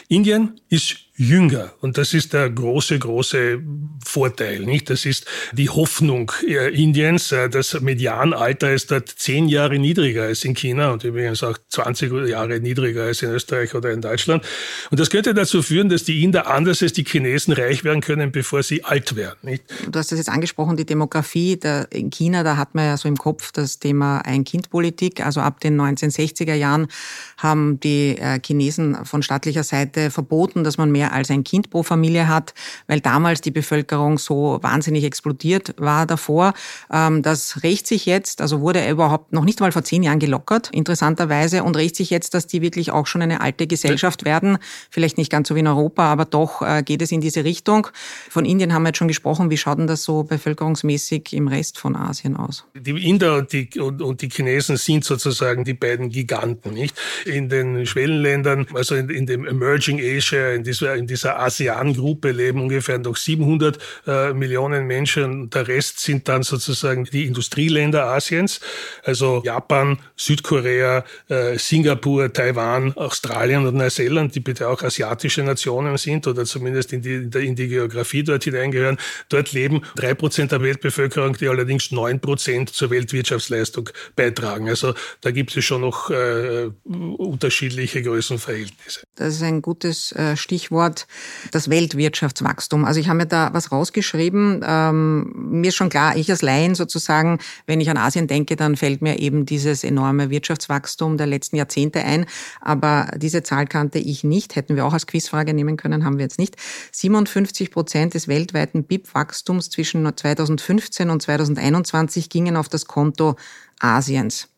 Indien 0.07 0.59
ist 0.69 0.97
jünger. 1.19 1.73
Und 1.81 1.97
das 1.97 2.13
ist 2.13 2.31
der 2.31 2.49
große, 2.49 2.97
große 2.97 3.61
Vorteil. 4.05 4.61
Nicht? 4.61 4.89
Das 4.89 5.05
ist 5.05 5.25
die 5.51 5.69
Hoffnung 5.69 6.31
Indiens. 6.71 7.33
Äh, 7.33 7.49
das 7.49 7.79
Medianalter 7.81 8.73
ist 8.73 8.89
dort 8.89 9.09
zehn 9.09 9.49
Jahre 9.49 9.77
niedriger 9.79 10.23
als 10.23 10.45
in 10.45 10.55
China 10.55 10.91
und 10.91 11.03
übrigens 11.03 11.43
auch 11.43 11.57
20 11.67 12.29
Jahre 12.29 12.61
niedriger 12.61 13.03
als 13.03 13.21
in 13.21 13.31
Österreich 13.31 13.75
oder 13.75 13.91
in 13.91 13.99
Deutschland. 13.99 14.45
Und 14.91 14.99
das 14.99 15.09
könnte 15.09 15.33
dazu 15.33 15.61
führen, 15.61 15.89
dass 15.89 16.05
die 16.05 16.23
Inder 16.23 16.47
anders 16.47 16.81
als 16.81 16.93
die 16.93 17.03
Chinesen 17.03 17.53
reich 17.53 17.83
werden 17.83 17.99
können, 17.99 18.31
bevor 18.31 18.63
sie 18.63 18.85
alt 18.85 19.17
werden. 19.17 19.39
Nicht? 19.41 19.65
Du 19.91 19.99
hast 19.99 20.13
das 20.13 20.19
jetzt 20.19 20.29
angesprochen, 20.29 20.77
die 20.77 20.85
Demografie. 20.85 21.59
in 21.89 22.11
China, 22.11 22.43
da 22.43 22.55
hat 22.55 22.75
man 22.75 22.85
ja 22.85 22.95
so 22.95 23.09
im 23.09 23.17
Kopf 23.17 23.51
das 23.51 23.79
Thema 23.79 24.19
Ein-Kind-Politik. 24.19 25.25
Also 25.25 25.41
ab 25.41 25.59
den 25.59 25.79
1960er 25.79 26.53
Jahren 26.53 26.87
haben 27.35 27.77
die 27.81 28.17
äh, 28.17 28.39
Chinesen 28.39 29.03
von 29.03 29.21
staatlicher 29.21 29.63
Seite 29.63 30.11
verboten, 30.11 30.63
dass 30.63 30.77
man 30.77 30.89
mehr 30.91 31.08
als 31.09 31.29
ein 31.29 31.43
Kind 31.43 31.69
pro 31.69 31.83
Familie 31.83 32.27
hat, 32.27 32.53
weil 32.87 32.99
damals 32.99 33.41
die 33.41 33.51
Bevölkerung 33.51 34.17
so 34.17 34.59
wahnsinnig 34.61 35.03
explodiert 35.03 35.73
war 35.77 36.05
davor. 36.05 36.53
Ähm, 36.91 37.21
das 37.21 37.63
rächt 37.63 37.87
sich 37.87 38.05
jetzt, 38.05 38.41
also 38.41 38.61
wurde 38.61 38.87
überhaupt 38.89 39.33
noch 39.33 39.45
nicht 39.45 39.59
mal 39.59 39.71
vor 39.71 39.83
zehn 39.83 40.03
Jahren 40.03 40.19
gelockert, 40.19 40.69
interessanterweise, 40.73 41.63
und 41.63 41.75
rächt 41.75 41.95
sich 41.95 42.09
jetzt, 42.09 42.33
dass 42.33 42.47
die 42.47 42.61
wirklich 42.61 42.91
auch 42.91 43.07
schon 43.07 43.21
eine 43.21 43.41
alte 43.41 43.67
Gesellschaft 43.67 44.25
werden. 44.25 44.57
Vielleicht 44.89 45.17
nicht 45.17 45.31
ganz 45.31 45.47
so 45.47 45.55
wie 45.55 45.59
in 45.59 45.67
Europa, 45.67 46.03
aber 46.11 46.25
doch 46.25 46.61
äh, 46.61 46.83
geht 46.83 47.01
es 47.01 47.11
in 47.11 47.21
diese 47.21 47.43
Richtung. 47.43 47.87
Von 48.29 48.45
Indien 48.45 48.73
haben 48.73 48.83
wir 48.83 48.89
jetzt 48.89 48.97
schon 48.97 49.07
gesprochen. 49.07 49.49
Wie 49.49 49.57
schaut 49.57 49.79
denn 49.79 49.87
das 49.87 50.03
so 50.03 50.23
bevölkerungsmäßig 50.23 51.33
im 51.33 51.47
Rest 51.47 51.77
von 51.77 51.95
Asien 51.95 52.35
aus? 52.35 52.65
Die 52.75 53.09
Inder 53.09 53.37
und 53.37 53.53
die, 53.53 53.69
und, 53.79 54.01
und 54.01 54.21
die 54.21 54.29
Chinesen 54.29 54.77
sind 54.77 55.03
sozusagen 55.03 55.63
die 55.63 55.73
beiden 55.73 56.09
Giganten, 56.09 56.73
nicht? 56.73 56.95
In 57.25 57.49
den 57.49 57.85
Schwellenländern, 57.85 58.67
also 58.73 58.95
in, 58.95 59.09
in 59.09 59.25
dem 59.25 59.45
Emerging 59.45 59.99
Asia, 59.99 60.51
in 60.51 60.63
dieser 60.63 60.95
in 60.99 61.07
dieser 61.07 61.39
ASEAN-Gruppe 61.39 62.31
leben 62.31 62.61
ungefähr 62.61 62.99
noch 62.99 63.15
700 63.15 63.79
äh, 64.05 64.33
Millionen 64.33 64.85
Menschen. 64.85 65.49
Der 65.49 65.67
Rest 65.67 65.99
sind 65.99 66.27
dann 66.27 66.43
sozusagen 66.43 67.05
die 67.05 67.25
Industrieländer 67.25 68.05
Asiens, 68.05 68.59
also 69.03 69.41
Japan, 69.43 69.99
Südkorea, 70.15 71.03
äh, 71.29 71.57
Singapur, 71.57 72.31
Taiwan, 72.31 72.93
Australien 72.93 73.65
und 73.65 73.75
Neuseeland, 73.75 74.35
die 74.35 74.39
bitte 74.41 74.67
auch 74.67 74.83
asiatische 74.83 75.43
Nationen 75.43 75.97
sind 75.97 76.27
oder 76.27 76.45
zumindest 76.45 76.93
in 76.93 77.01
die, 77.01 77.29
in 77.45 77.55
die 77.55 77.67
Geografie 77.67 78.23
dort 78.23 78.43
hineingehören. 78.43 78.97
Dort 79.29 79.53
leben 79.53 79.81
drei 79.95 80.13
Prozent 80.13 80.51
der 80.51 80.61
Weltbevölkerung, 80.61 81.37
die 81.37 81.47
allerdings 81.47 81.91
neun 81.91 82.19
Prozent 82.19 82.69
zur 82.69 82.89
Weltwirtschaftsleistung 82.89 83.89
beitragen. 84.15 84.67
Also 84.67 84.93
da 85.21 85.31
gibt 85.31 85.55
es 85.55 85.63
schon 85.63 85.81
noch 85.81 86.09
äh, 86.09 86.69
unterschiedliche 86.83 88.01
Größenverhältnisse. 88.01 89.03
Das 89.15 89.35
ist 89.35 89.43
ein 89.43 89.61
gutes 89.61 90.11
äh, 90.13 90.35
Stichwort 90.35 90.88
Stichwort 90.89 91.07
das 91.51 91.69
Weltwirtschaftswachstum. 91.69 92.85
Also 92.85 92.99
ich 92.99 93.07
habe 93.07 93.17
mir 93.17 93.25
da 93.25 93.49
was 93.53 93.71
rausgeschrieben. 93.71 94.63
Ähm, 94.65 95.31
mir 95.35 95.69
ist 95.69 95.75
schon 95.75 95.89
klar, 95.89 96.15
ich 96.15 96.29
als 96.29 96.41
Laien 96.41 96.75
sozusagen, 96.75 97.39
wenn 97.65 97.81
ich 97.81 97.89
an 97.89 97.97
Asien 97.97 98.27
denke, 98.27 98.55
dann 98.55 98.75
fällt 98.75 99.01
mir 99.01 99.19
eben 99.19 99.45
dieses 99.45 99.83
enorme 99.83 100.29
Wirtschaftswachstum 100.29 101.17
der 101.17 101.27
letzten 101.27 101.55
Jahrzehnte 101.55 102.03
ein. 102.03 102.25
Aber 102.61 103.11
diese 103.17 103.43
Zahl 103.43 103.67
kannte 103.67 103.99
ich 103.99 104.23
nicht. 104.23 104.55
Hätten 104.55 104.75
wir 104.75 104.85
auch 104.85 104.93
als 104.93 105.07
Quizfrage 105.07 105.53
nehmen 105.53 105.77
können, 105.77 106.05
haben 106.05 106.17
wir 106.17 106.25
jetzt 106.25 106.39
nicht. 106.39 106.55
57 106.91 107.71
Prozent 107.71 108.13
des 108.13 108.27
weltweiten 108.27 108.83
BIP-Wachstums 108.83 109.69
zwischen 109.69 110.05
2015 110.15 111.09
und 111.09 111.21
2021 111.21 112.29
gingen 112.29 112.55
auf 112.55 112.69
das 112.69 112.85
Konto 112.85 113.35
Asiens. 113.79 114.49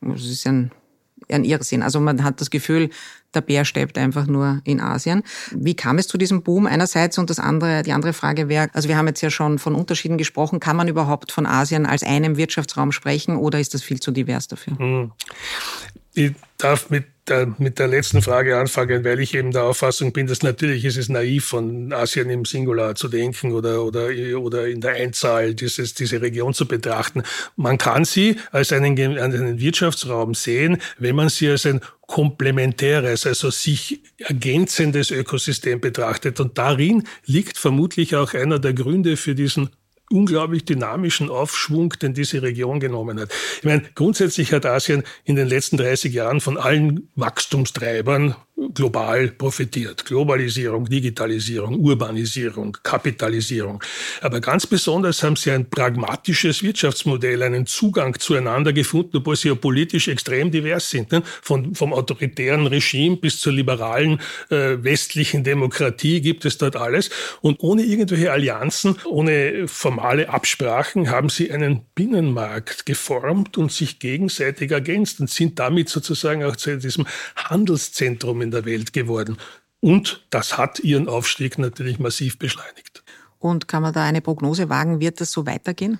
Das 0.00 0.24
ist 0.24 0.46
ein 0.46 0.70
ein 1.32 1.44
Irrsinn. 1.44 1.82
Also 1.82 2.00
man 2.00 2.22
hat 2.24 2.40
das 2.40 2.50
Gefühl, 2.50 2.90
der 3.34 3.40
Bär 3.40 3.64
steppt 3.64 3.96
einfach 3.96 4.26
nur 4.26 4.60
in 4.64 4.80
Asien. 4.80 5.22
Wie 5.52 5.74
kam 5.74 5.98
es 5.98 6.08
zu 6.08 6.18
diesem 6.18 6.42
Boom 6.42 6.66
einerseits 6.66 7.18
und 7.18 7.30
das 7.30 7.38
andere, 7.38 7.82
die 7.82 7.92
andere 7.92 8.12
Frage 8.12 8.48
wäre, 8.48 8.68
also 8.72 8.88
wir 8.88 8.96
haben 8.96 9.06
jetzt 9.06 9.20
ja 9.20 9.30
schon 9.30 9.58
von 9.58 9.74
Unterschieden 9.74 10.18
gesprochen, 10.18 10.60
kann 10.60 10.76
man 10.76 10.88
überhaupt 10.88 11.32
von 11.32 11.46
Asien 11.46 11.86
als 11.86 12.02
einem 12.02 12.36
Wirtschaftsraum 12.36 12.92
sprechen 12.92 13.36
oder 13.36 13.60
ist 13.60 13.74
das 13.74 13.82
viel 13.82 14.00
zu 14.00 14.10
divers 14.10 14.48
dafür? 14.48 14.78
Hm. 14.78 15.12
Ich 16.14 16.32
darf 16.58 16.90
mit 16.90 17.04
der, 17.30 17.54
mit 17.58 17.78
der 17.78 17.88
letzten 17.88 18.20
Frage 18.20 18.58
anfangen, 18.58 19.04
weil 19.04 19.20
ich 19.20 19.34
eben 19.34 19.52
der 19.52 19.64
Auffassung 19.64 20.12
bin, 20.12 20.26
dass 20.26 20.42
natürlich 20.42 20.84
ist 20.84 20.96
es 20.96 21.08
naiv, 21.08 21.46
von 21.46 21.92
Asien 21.92 22.28
im 22.28 22.44
Singular 22.44 22.94
zu 22.94 23.08
denken 23.08 23.52
oder, 23.52 23.82
oder, 23.82 24.08
oder 24.38 24.68
in 24.68 24.80
der 24.80 24.92
Einzahl 24.92 25.54
dieses, 25.54 25.94
diese 25.94 26.20
Region 26.20 26.52
zu 26.52 26.66
betrachten. 26.66 27.22
Man 27.56 27.78
kann 27.78 28.04
sie 28.04 28.36
als 28.50 28.72
einen, 28.72 28.98
einen 28.98 29.60
Wirtschaftsraum 29.60 30.34
sehen, 30.34 30.78
wenn 30.98 31.16
man 31.16 31.28
sie 31.28 31.48
als 31.48 31.64
ein 31.66 31.80
komplementäres, 32.06 33.24
also 33.26 33.50
sich 33.50 34.00
ergänzendes 34.18 35.12
Ökosystem 35.12 35.80
betrachtet. 35.80 36.40
Und 36.40 36.58
darin 36.58 37.04
liegt 37.24 37.56
vermutlich 37.56 38.16
auch 38.16 38.34
einer 38.34 38.58
der 38.58 38.74
Gründe 38.74 39.16
für 39.16 39.36
diesen 39.36 39.70
unglaublich 40.10 40.64
dynamischen 40.64 41.30
Aufschwung, 41.30 41.90
den 41.90 42.14
diese 42.14 42.42
Region 42.42 42.80
genommen 42.80 43.20
hat. 43.20 43.30
Ich 43.58 43.64
meine, 43.64 43.82
grundsätzlich 43.94 44.52
hat 44.52 44.66
Asien 44.66 45.04
in 45.24 45.36
den 45.36 45.48
letzten 45.48 45.76
30 45.76 46.12
Jahren 46.12 46.40
von 46.40 46.58
allen 46.58 47.08
Wachstumstreibern 47.14 48.34
global 48.74 49.28
profitiert. 49.28 50.04
Globalisierung, 50.04 50.86
Digitalisierung, 50.86 51.76
Urbanisierung, 51.80 52.76
Kapitalisierung. 52.82 53.82
Aber 54.20 54.40
ganz 54.40 54.66
besonders 54.66 55.22
haben 55.22 55.36
sie 55.36 55.50
ein 55.50 55.68
pragmatisches 55.68 56.62
Wirtschaftsmodell, 56.62 57.42
einen 57.42 57.66
Zugang 57.66 58.18
zueinander 58.18 58.72
gefunden, 58.72 59.18
obwohl 59.18 59.36
sie 59.36 59.48
ja 59.48 59.54
politisch 59.54 60.08
extrem 60.08 60.50
divers 60.50 60.90
sind. 60.90 61.12
Ne? 61.12 61.22
Von, 61.42 61.74
vom 61.74 61.92
autoritären 61.92 62.66
Regime 62.66 63.16
bis 63.16 63.40
zur 63.40 63.52
liberalen 63.52 64.20
äh, 64.50 64.82
westlichen 64.82 65.44
Demokratie 65.44 66.20
gibt 66.20 66.44
es 66.44 66.58
dort 66.58 66.76
alles. 66.76 67.10
Und 67.40 67.60
ohne 67.60 67.82
irgendwelche 67.82 68.32
Allianzen, 68.32 68.96
ohne 69.06 69.66
formale 69.66 70.28
Absprachen 70.28 71.10
haben 71.10 71.28
sie 71.28 71.50
einen 71.50 71.82
Binnenmarkt 71.94 72.86
geformt 72.86 73.56
und 73.58 73.72
sich 73.72 73.98
gegenseitig 73.98 74.70
ergänzt 74.70 75.20
und 75.20 75.30
sind 75.30 75.58
damit 75.58 75.88
sozusagen 75.88 76.44
auch 76.44 76.56
zu 76.56 76.76
diesem 76.78 77.06
Handelszentrum 77.36 78.42
in 78.42 78.49
in 78.50 78.52
der 78.52 78.64
Welt 78.64 78.92
geworden. 78.92 79.36
Und 79.80 80.26
das 80.30 80.58
hat 80.58 80.80
ihren 80.80 81.08
Aufstieg 81.08 81.56
natürlich 81.58 81.98
massiv 81.98 82.38
beschleunigt. 82.38 83.02
Und 83.38 83.68
kann 83.68 83.82
man 83.82 83.94
da 83.94 84.04
eine 84.04 84.20
Prognose 84.20 84.68
wagen, 84.68 85.00
wird 85.00 85.20
das 85.20 85.32
so 85.32 85.46
weitergehen? 85.46 85.98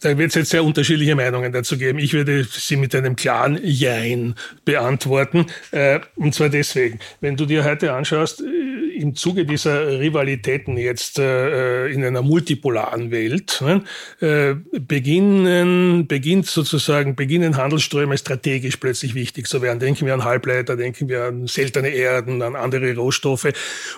Da 0.00 0.16
wird 0.16 0.28
es 0.28 0.34
jetzt 0.34 0.50
sehr 0.50 0.64
unterschiedliche 0.64 1.14
Meinungen 1.14 1.52
dazu 1.52 1.76
geben. 1.76 1.98
Ich 1.98 2.12
würde 2.12 2.44
sie 2.44 2.76
mit 2.76 2.94
einem 2.94 3.16
klaren 3.16 3.58
Jein 3.62 4.34
beantworten. 4.64 5.46
Äh, 5.72 6.00
und 6.16 6.34
zwar 6.34 6.48
deswegen, 6.48 7.00
wenn 7.20 7.36
du 7.36 7.44
dir 7.44 7.64
heute 7.64 7.92
anschaust, 7.92 8.40
äh, 8.40 8.96
im 8.96 9.16
Zuge 9.16 9.44
dieser 9.44 9.98
Rivalitäten 9.98 10.76
jetzt 10.76 11.18
äh, 11.18 11.88
in 11.88 12.04
einer 12.04 12.22
multipolaren 12.22 13.10
Welt 13.10 13.60
ne, 13.60 14.62
beginnen, 14.70 16.06
beginnt 16.06 16.46
sozusagen, 16.46 17.16
beginnen 17.16 17.56
Handelsströme 17.56 18.16
strategisch 18.16 18.76
plötzlich 18.76 19.14
wichtig 19.14 19.48
zu 19.48 19.62
werden. 19.62 19.80
Denken 19.80 20.06
wir 20.06 20.14
an 20.14 20.24
Halbleiter, 20.24 20.76
denken 20.76 21.08
wir 21.08 21.24
an 21.24 21.48
seltene 21.48 21.88
Erden, 21.88 22.40
an 22.40 22.54
andere 22.54 22.94
Rohstoffe 22.94 23.52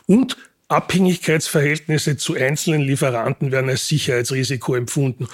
und 0.06 0.36
Abhängigkeitsverhältnisse 0.68 2.16
zu 2.16 2.34
einzelnen 2.34 2.82
Lieferanten 2.82 3.52
werden 3.52 3.70
als 3.70 3.86
Sicherheitsrisiko 3.88 4.74
empfunden. 4.74 5.28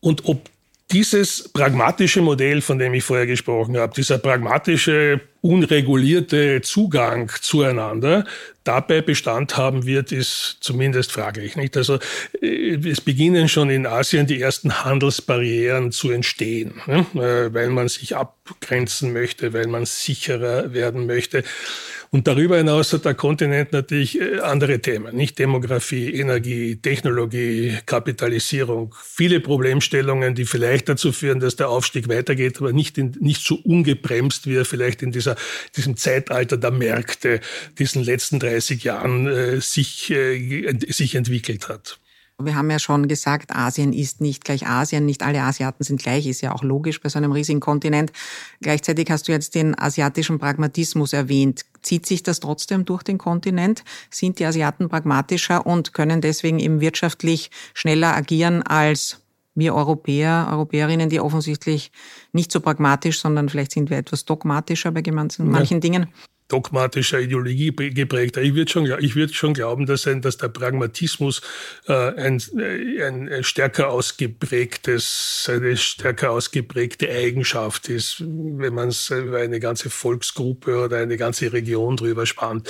Und 0.00 0.24
ob 0.26 0.48
dieses 0.90 1.48
pragmatische 1.48 2.20
Modell, 2.20 2.60
von 2.60 2.78
dem 2.78 2.94
ich 2.94 3.04
vorher 3.04 3.26
gesprochen 3.26 3.76
habe, 3.76 3.94
dieser 3.94 4.18
pragmatische, 4.18 5.20
unregulierte 5.42 6.62
Zugang 6.62 7.30
zueinander 7.40 8.24
dabei 8.64 9.00
Bestand 9.00 9.56
haben 9.56 9.86
wird, 9.86 10.12
ist 10.12 10.58
zumindest 10.60 11.10
fraglich. 11.12 11.56
Nicht? 11.56 11.76
Also 11.76 11.98
äh, 12.40 12.76
es 12.88 13.00
beginnen 13.00 13.48
schon 13.48 13.70
in 13.70 13.86
Asien 13.86 14.26
die 14.26 14.40
ersten 14.40 14.84
Handelsbarrieren 14.84 15.92
zu 15.92 16.10
entstehen, 16.10 16.80
ne? 16.86 17.06
Äh, 17.14 17.52
weil 17.52 17.70
man 17.70 17.88
sich 17.88 18.16
abgrenzen 18.16 19.12
möchte, 19.12 19.52
weil 19.52 19.66
man 19.66 19.84
sicherer 19.84 20.72
werden 20.72 21.06
möchte. 21.06 21.42
Und 22.14 22.28
darüber 22.28 22.58
hinaus 22.58 22.92
hat 22.92 23.06
der 23.06 23.14
Kontinent 23.14 23.72
natürlich 23.72 24.20
äh, 24.20 24.40
andere 24.40 24.80
Themen, 24.80 25.16
nicht 25.16 25.38
Demografie, 25.38 26.12
Energie, 26.12 26.76
Technologie, 26.76 27.78
Kapitalisierung, 27.86 28.94
viele 29.02 29.40
Problemstellungen, 29.40 30.34
die 30.34 30.44
vielleicht 30.44 30.90
dazu 30.90 31.10
führen, 31.10 31.40
dass 31.40 31.56
der 31.56 31.70
Aufstieg 31.70 32.10
weitergeht, 32.10 32.58
aber 32.58 32.74
nicht, 32.74 32.98
in, 32.98 33.16
nicht 33.18 33.42
so 33.42 33.54
ungebremst, 33.54 34.46
wie 34.46 34.56
er 34.56 34.66
vielleicht 34.66 35.00
in 35.00 35.10
dieser, 35.10 35.31
diesem 35.76 35.96
Zeitalter 35.96 36.56
der 36.56 36.70
Märkte, 36.70 37.40
diesen 37.78 38.02
letzten 38.02 38.38
30 38.38 38.84
Jahren 38.84 39.26
äh, 39.26 39.60
sich, 39.60 40.10
äh, 40.10 40.74
sich 40.88 41.14
entwickelt 41.14 41.68
hat. 41.68 41.98
Wir 42.38 42.56
haben 42.56 42.70
ja 42.70 42.78
schon 42.78 43.08
gesagt, 43.08 43.54
Asien 43.54 43.92
ist 43.92 44.20
nicht 44.20 44.44
gleich 44.44 44.66
Asien, 44.66 45.06
nicht 45.06 45.22
alle 45.22 45.42
Asiaten 45.42 45.84
sind 45.84 46.02
gleich, 46.02 46.26
ist 46.26 46.40
ja 46.40 46.52
auch 46.52 46.62
logisch 46.62 47.00
bei 47.00 47.08
so 47.08 47.18
einem 47.18 47.32
riesigen 47.32 47.60
Kontinent. 47.60 48.12
Gleichzeitig 48.60 49.10
hast 49.10 49.28
du 49.28 49.32
jetzt 49.32 49.54
den 49.54 49.78
asiatischen 49.78 50.38
Pragmatismus 50.38 51.12
erwähnt. 51.12 51.62
Zieht 51.82 52.06
sich 52.06 52.22
das 52.22 52.40
trotzdem 52.40 52.84
durch 52.84 53.02
den 53.02 53.18
Kontinent? 53.18 53.84
Sind 54.10 54.38
die 54.38 54.46
Asiaten 54.46 54.88
pragmatischer 54.88 55.66
und 55.66 55.92
können 55.94 56.20
deswegen 56.20 56.58
eben 56.58 56.80
wirtschaftlich 56.80 57.50
schneller 57.74 58.14
agieren 58.14 58.62
als 58.62 59.18
wir 59.54 59.74
Europäer, 59.74 60.48
Europäerinnen, 60.50 61.08
die 61.08 61.20
offensichtlich 61.20 61.92
nicht 62.32 62.52
so 62.52 62.60
pragmatisch, 62.60 63.20
sondern 63.20 63.48
vielleicht 63.48 63.72
sind 63.72 63.90
wir 63.90 63.98
etwas 63.98 64.24
dogmatischer 64.24 64.90
bei 64.92 65.02
manchen, 65.10 65.50
manchen 65.50 65.80
Dingen? 65.80 66.08
dogmatischer 66.52 67.18
Ideologie 67.20 67.72
geprägt. 67.72 68.36
Ich 68.36 68.54
würde 68.54 68.70
schon, 68.70 68.86
ich 69.00 69.16
würde 69.16 69.32
schon 69.32 69.54
glauben, 69.54 69.86
dass, 69.86 70.06
ein, 70.06 70.20
dass 70.20 70.36
der 70.36 70.48
Pragmatismus 70.48 71.40
äh, 71.86 71.92
ein, 71.92 72.42
ein 73.00 73.42
stärker 73.42 73.88
ausgeprägtes, 73.88 75.48
eine 75.50 75.76
stärker 75.78 76.30
ausgeprägte 76.30 77.08
Eigenschaft 77.08 77.88
ist, 77.88 78.20
wenn 78.20 78.74
man 78.74 78.88
es 78.88 79.08
über 79.10 79.38
eine 79.38 79.60
ganze 79.60 79.88
Volksgruppe 79.88 80.84
oder 80.84 80.98
eine 80.98 81.16
ganze 81.16 81.52
Region 81.52 81.96
drüber 81.96 82.26
spannt. 82.26 82.68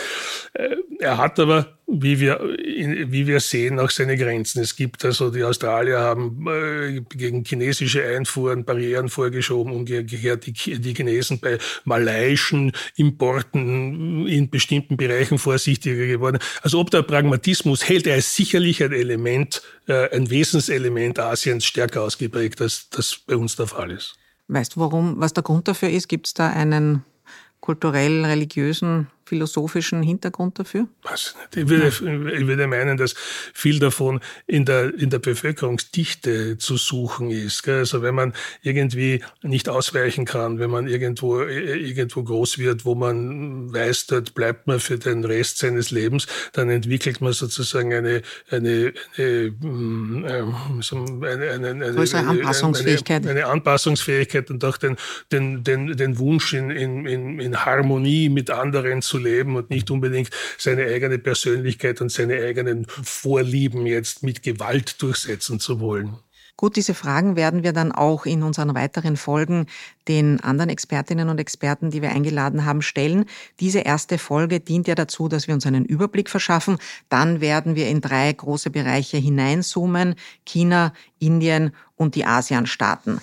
Äh, 0.55 0.77
er 1.01 1.19
hat 1.19 1.41
aber 1.41 1.79
wie 2.01 2.21
wir, 2.21 2.41
wie 2.41 3.27
wir 3.27 3.41
sehen, 3.41 3.79
auch 3.79 3.91
seine 3.91 4.17
Grenzen. 4.17 4.63
Es 4.63 4.75
gibt 4.75 5.05
also, 5.05 5.31
die 5.31 5.45
Australier 5.45 6.01
haben 6.01 6.47
äh, 6.49 7.01
gegen 7.01 7.45
chinesische 7.45 8.03
Einfuhren 8.05 8.65
Barrieren 8.65 9.11
vorgeschoben, 9.11 9.73
umgekehrt 9.73 10.47
die, 10.47 10.53
die 10.53 10.95
Chinesen 10.95 11.39
bei 11.39 11.59
malaiischen 11.85 12.73
Importen 12.97 14.27
in 14.27 14.49
bestimmten 14.49 14.97
Bereichen 14.97 15.39
vorsichtiger 15.39 16.07
geworden. 16.07 16.39
Also 16.63 16.81
ob 16.81 16.91
der 16.91 17.03
Pragmatismus 17.03 17.87
hält, 17.87 18.07
er 18.07 18.17
ist 18.17 18.35
sicherlich 18.35 18.83
ein 18.83 18.93
Element, 18.93 19.63
äh, 19.87 20.09
ein 20.17 20.31
Wesenselement 20.31 21.19
Asiens 21.19 21.67
stärker 21.67 22.03
ausgeprägt, 22.03 22.63
als 22.63 22.89
das 22.89 23.19
bei 23.27 23.37
uns 23.37 23.57
der 23.57 23.67
Fall 23.67 23.91
ist. 23.91 24.15
Weißt 24.49 24.77
du, 24.77 24.81
warum, 24.81 25.15
was 25.19 25.35
der 25.35 25.43
Grund 25.43 25.69
dafür 25.69 25.91
ist? 25.91 26.09
Gibt 26.09 26.27
es 26.27 26.35
da 26.35 26.49
einen 26.49 27.05
kulturell, 27.61 28.25
religiösen 28.25 29.09
philosophischen 29.33 30.03
Hintergrund 30.03 30.59
dafür? 30.59 30.89
Was? 31.05 31.35
Ich 31.57 31.67
würde, 31.67 31.89
ich 31.89 32.47
würde 32.47 32.67
meinen, 32.67 32.99
dass 32.99 33.15
viel 33.55 33.79
davon 33.79 34.21
in 34.47 34.67
der, 34.67 34.93
in 34.93 35.09
der 35.09 35.21
Bevölkerungsdichte 35.21 36.59
zu 36.59 36.77
suchen 36.77 37.31
ist. 37.31 37.67
Also 37.67 38.03
wenn 38.03 38.15
man 38.15 38.35
irgendwie 38.61 39.25
nicht 39.43 39.71
ausweichen 39.71 40.27
kann, 40.27 40.59
wenn 40.59 40.71
man 40.71 40.87
irgendwo, 40.87 41.41
irgendwo 41.41 42.23
groß 42.23 42.59
wird, 42.59 42.85
wo 42.85 42.95
man 42.95 43.73
weiß, 43.73 44.09
dort 44.09 44.35
bleibt 44.35 44.67
man 44.67 44.81
für 44.81 44.99
den 44.99 45.25
Rest 45.25 45.57
seines 45.57 45.91
Lebens, 45.91 46.27
dann 46.53 46.69
entwickelt 46.69 47.23
man 47.23 47.33
sozusagen 47.33 47.95
eine, 47.95 48.21
eine, 48.51 48.93
eine, 49.17 49.55
ähm, 49.63 50.27
eine, 50.27 51.51
eine, 51.53 51.69
eine 51.71 51.93
größere 51.95 52.27
Anpassungsfähigkeit. 52.27 53.23
Eine, 53.23 53.31
eine, 53.31 53.47
Anpassungsfähigkeit 53.47 54.51
und 54.51 54.63
auch 54.63 54.77
den, 54.77 54.97
den, 55.31 55.65
den, 55.65 55.97
den 55.97 56.19
Wunsch 56.19 56.53
in, 56.53 56.71
in, 56.71 57.41
in 57.41 57.65
Harmonie 57.65 58.29
mit 58.29 58.51
anderen 58.51 59.01
zu 59.01 59.22
leben 59.23 59.57
und 59.57 59.71
nicht 59.71 59.91
unbedingt 59.91 60.31
seine 60.59 60.85
eigene 60.85 61.19
Persönlichkeit 61.19 62.01
und 62.01 62.11
seine 62.11 62.43
eigenen 62.43 62.87
Vorlieben 62.89 63.87
jetzt 63.87 64.23
mit 64.23 64.43
Gewalt 64.43 65.01
durchsetzen 65.01 65.61
zu 65.61 65.81
wollen. 65.81 66.19
Gut, 66.57 66.77
diese 66.77 66.95
Fragen 66.95 67.35
werden 67.35 67.65
wir 67.65 67.73
dann 67.73 67.91
auch 67.91 68.25
in 68.25 68.43
unseren 68.43 68.75
weiteren 68.75 69.17
Folgen 69.17 69.67
den 70.07 70.39
anderen 70.41 70.71
Expertinnen 70.71 71.29
und 71.29 71.41
Experten, 71.41 71.91
die 71.91 72.03
wir 72.03 72.11
eingeladen 72.11 72.65
haben, 72.65 72.83
stellen. 72.83 73.25
Diese 73.59 73.81
erste 73.81 74.17
Folge 74.19 74.61
dient 74.61 74.87
ja 74.87 74.95
dazu, 74.95 75.29
dass 75.29 75.49
wir 75.49 75.55
uns 75.55 75.67
einen 75.67 75.85
Überblick 75.85 76.29
verschaffen. 76.29 76.79
Dann 77.09 77.41
werden 77.41 77.75
wir 77.75 77.89
in 77.89 78.01
drei 78.01 78.33
große 78.33 78.71
Bereiche 78.71 79.17
hineinzoomen. 79.17 80.15
China, 80.45 80.93
Indien 81.19 81.73
und 81.97 82.15
die 82.15 82.27
ASEAN-Staaten. 82.27 83.21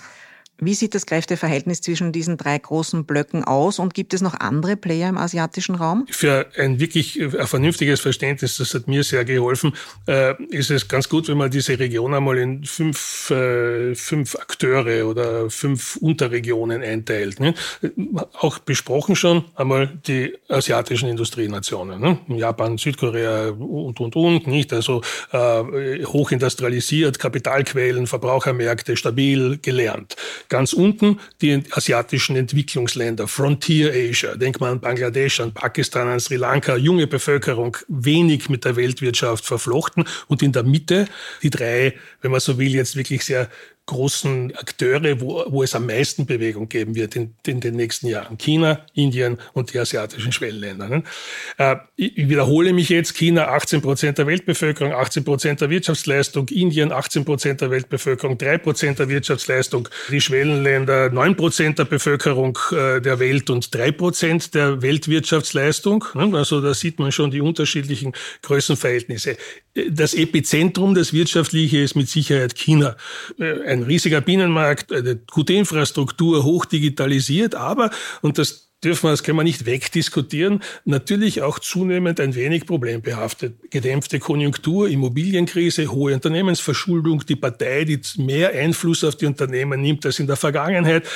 Wie 0.60 0.74
sieht 0.74 0.94
das 0.94 1.06
Kräfteverhältnis 1.06 1.80
zwischen 1.80 2.12
diesen 2.12 2.36
drei 2.36 2.58
großen 2.58 3.04
Blöcken 3.04 3.44
aus 3.44 3.78
und 3.78 3.94
gibt 3.94 4.12
es 4.12 4.20
noch 4.20 4.38
andere 4.38 4.76
Player 4.76 5.08
im 5.08 5.16
asiatischen 5.16 5.74
Raum? 5.74 6.06
Für 6.10 6.46
ein 6.56 6.78
wirklich 6.78 7.18
äh, 7.18 7.30
vernünftiges 7.46 8.00
Verständnis, 8.00 8.58
das 8.58 8.74
hat 8.74 8.86
mir 8.86 9.02
sehr 9.02 9.24
geholfen, 9.24 9.72
äh, 10.06 10.34
ist 10.50 10.70
es 10.70 10.86
ganz 10.86 11.08
gut, 11.08 11.28
wenn 11.28 11.38
man 11.38 11.50
diese 11.50 11.78
Region 11.78 12.12
einmal 12.12 12.36
in 12.38 12.64
fünf, 12.64 13.30
äh, 13.30 13.94
fünf 13.94 14.36
Akteure 14.36 15.06
oder 15.08 15.48
fünf 15.48 15.96
Unterregionen 15.96 16.82
einteilt. 16.82 17.38
Auch 18.38 18.58
besprochen 18.58 19.16
schon 19.16 19.44
einmal 19.54 19.86
die 20.06 20.36
asiatischen 20.48 21.08
Industrienationen. 21.08 22.00
Ne? 22.00 22.18
Japan, 22.28 22.76
Südkorea 22.76 23.48
und, 23.48 23.98
und, 24.00 24.16
und, 24.16 24.46
nicht? 24.46 24.72
Also 24.72 25.00
hochindustrialisiert, 25.32 27.18
Kapitalquellen, 27.18 28.06
Verbrauchermärkte, 28.06 28.96
stabil, 28.96 29.58
gelernt. 29.62 30.16
Ganz 30.50 30.72
unten 30.72 31.20
die 31.40 31.62
asiatischen 31.70 32.34
Entwicklungsländer, 32.34 33.28
Frontier 33.28 33.92
Asia, 33.94 34.34
denk 34.34 34.60
mal 34.60 34.72
an 34.72 34.80
Bangladesch, 34.80 35.38
an 35.38 35.54
Pakistan, 35.54 36.08
an 36.08 36.18
Sri 36.18 36.34
Lanka, 36.34 36.76
junge 36.76 37.06
Bevölkerung, 37.06 37.76
wenig 37.86 38.48
mit 38.48 38.64
der 38.64 38.74
Weltwirtschaft 38.74 39.46
verflochten. 39.46 40.04
Und 40.26 40.42
in 40.42 40.50
der 40.50 40.64
Mitte 40.64 41.06
die 41.44 41.50
drei, 41.50 41.94
wenn 42.20 42.32
man 42.32 42.40
so 42.40 42.58
will, 42.58 42.74
jetzt 42.74 42.96
wirklich 42.96 43.24
sehr 43.24 43.48
großen 43.90 44.54
Akteure, 44.56 45.20
wo, 45.20 45.44
wo 45.48 45.64
es 45.64 45.74
am 45.74 45.84
meisten 45.86 46.24
Bewegung 46.24 46.68
geben 46.68 46.94
wird 46.94 47.16
in, 47.16 47.34
in 47.44 47.60
den 47.60 47.74
nächsten 47.74 48.06
Jahren. 48.06 48.38
China, 48.38 48.86
Indien 48.94 49.36
und 49.52 49.74
die 49.74 49.78
asiatischen 49.80 50.30
Schwellenländer. 50.30 50.88
Ne? 50.88 51.02
Äh, 51.58 51.76
ich 51.96 52.28
wiederhole 52.28 52.72
mich 52.72 52.88
jetzt, 52.88 53.14
China 53.14 53.48
18 53.48 53.82
Prozent 53.82 54.18
der 54.18 54.28
Weltbevölkerung, 54.28 54.92
18 54.92 55.24
Prozent 55.24 55.60
der 55.60 55.70
Wirtschaftsleistung, 55.70 56.48
Indien 56.48 56.92
18 56.92 57.24
Prozent 57.24 57.60
der 57.60 57.70
Weltbevölkerung, 57.70 58.38
3 58.38 58.58
Prozent 58.58 59.00
der 59.00 59.08
Wirtschaftsleistung, 59.08 59.88
die 60.08 60.20
Schwellenländer 60.20 61.10
9 61.10 61.36
Prozent 61.36 61.80
der 61.80 61.84
Bevölkerung 61.84 62.56
äh, 62.70 63.00
der 63.00 63.18
Welt 63.18 63.50
und 63.50 63.74
3 63.74 63.90
Prozent 63.90 64.54
der 64.54 64.82
Weltwirtschaftsleistung. 64.82 66.04
Ne? 66.14 66.30
Also 66.38 66.60
da 66.60 66.74
sieht 66.74 67.00
man 67.00 67.10
schon 67.10 67.32
die 67.32 67.40
unterschiedlichen 67.40 68.12
Größenverhältnisse. 68.42 69.36
Das 69.74 70.14
Epizentrum, 70.14 70.94
das 70.94 71.12
wirtschaftliche, 71.12 71.78
ist 71.78 71.94
mit 71.94 72.08
Sicherheit 72.08 72.56
China. 72.56 72.96
Äh, 73.38 73.62
ein 73.66 73.84
riesiger 73.84 74.20
Binnenmarkt, 74.20 74.92
eine 74.92 75.16
gute 75.16 75.52
Infrastruktur, 75.52 76.44
hoch 76.44 76.64
digitalisiert, 76.64 77.54
aber, 77.54 77.90
und 78.20 78.38
das 78.38 78.70
dürfen 78.82 79.04
wir, 79.04 79.10
das 79.10 79.22
können 79.22 79.38
wir 79.38 79.44
nicht 79.44 79.66
wegdiskutieren, 79.66 80.60
natürlich 80.84 81.42
auch 81.42 81.58
zunehmend 81.58 82.18
ein 82.18 82.34
wenig 82.34 82.66
problembehaftet. 82.66 83.70
Gedämpfte 83.70 84.18
Konjunktur, 84.18 84.88
Immobilienkrise, 84.88 85.92
hohe 85.92 86.14
Unternehmensverschuldung, 86.14 87.24
die 87.26 87.36
Partei, 87.36 87.84
die 87.84 88.00
mehr 88.16 88.52
Einfluss 88.52 89.04
auf 89.04 89.16
die 89.16 89.26
Unternehmen 89.26 89.80
nimmt 89.80 90.06
als 90.06 90.18
in 90.18 90.26
der 90.26 90.36
Vergangenheit 90.36 91.06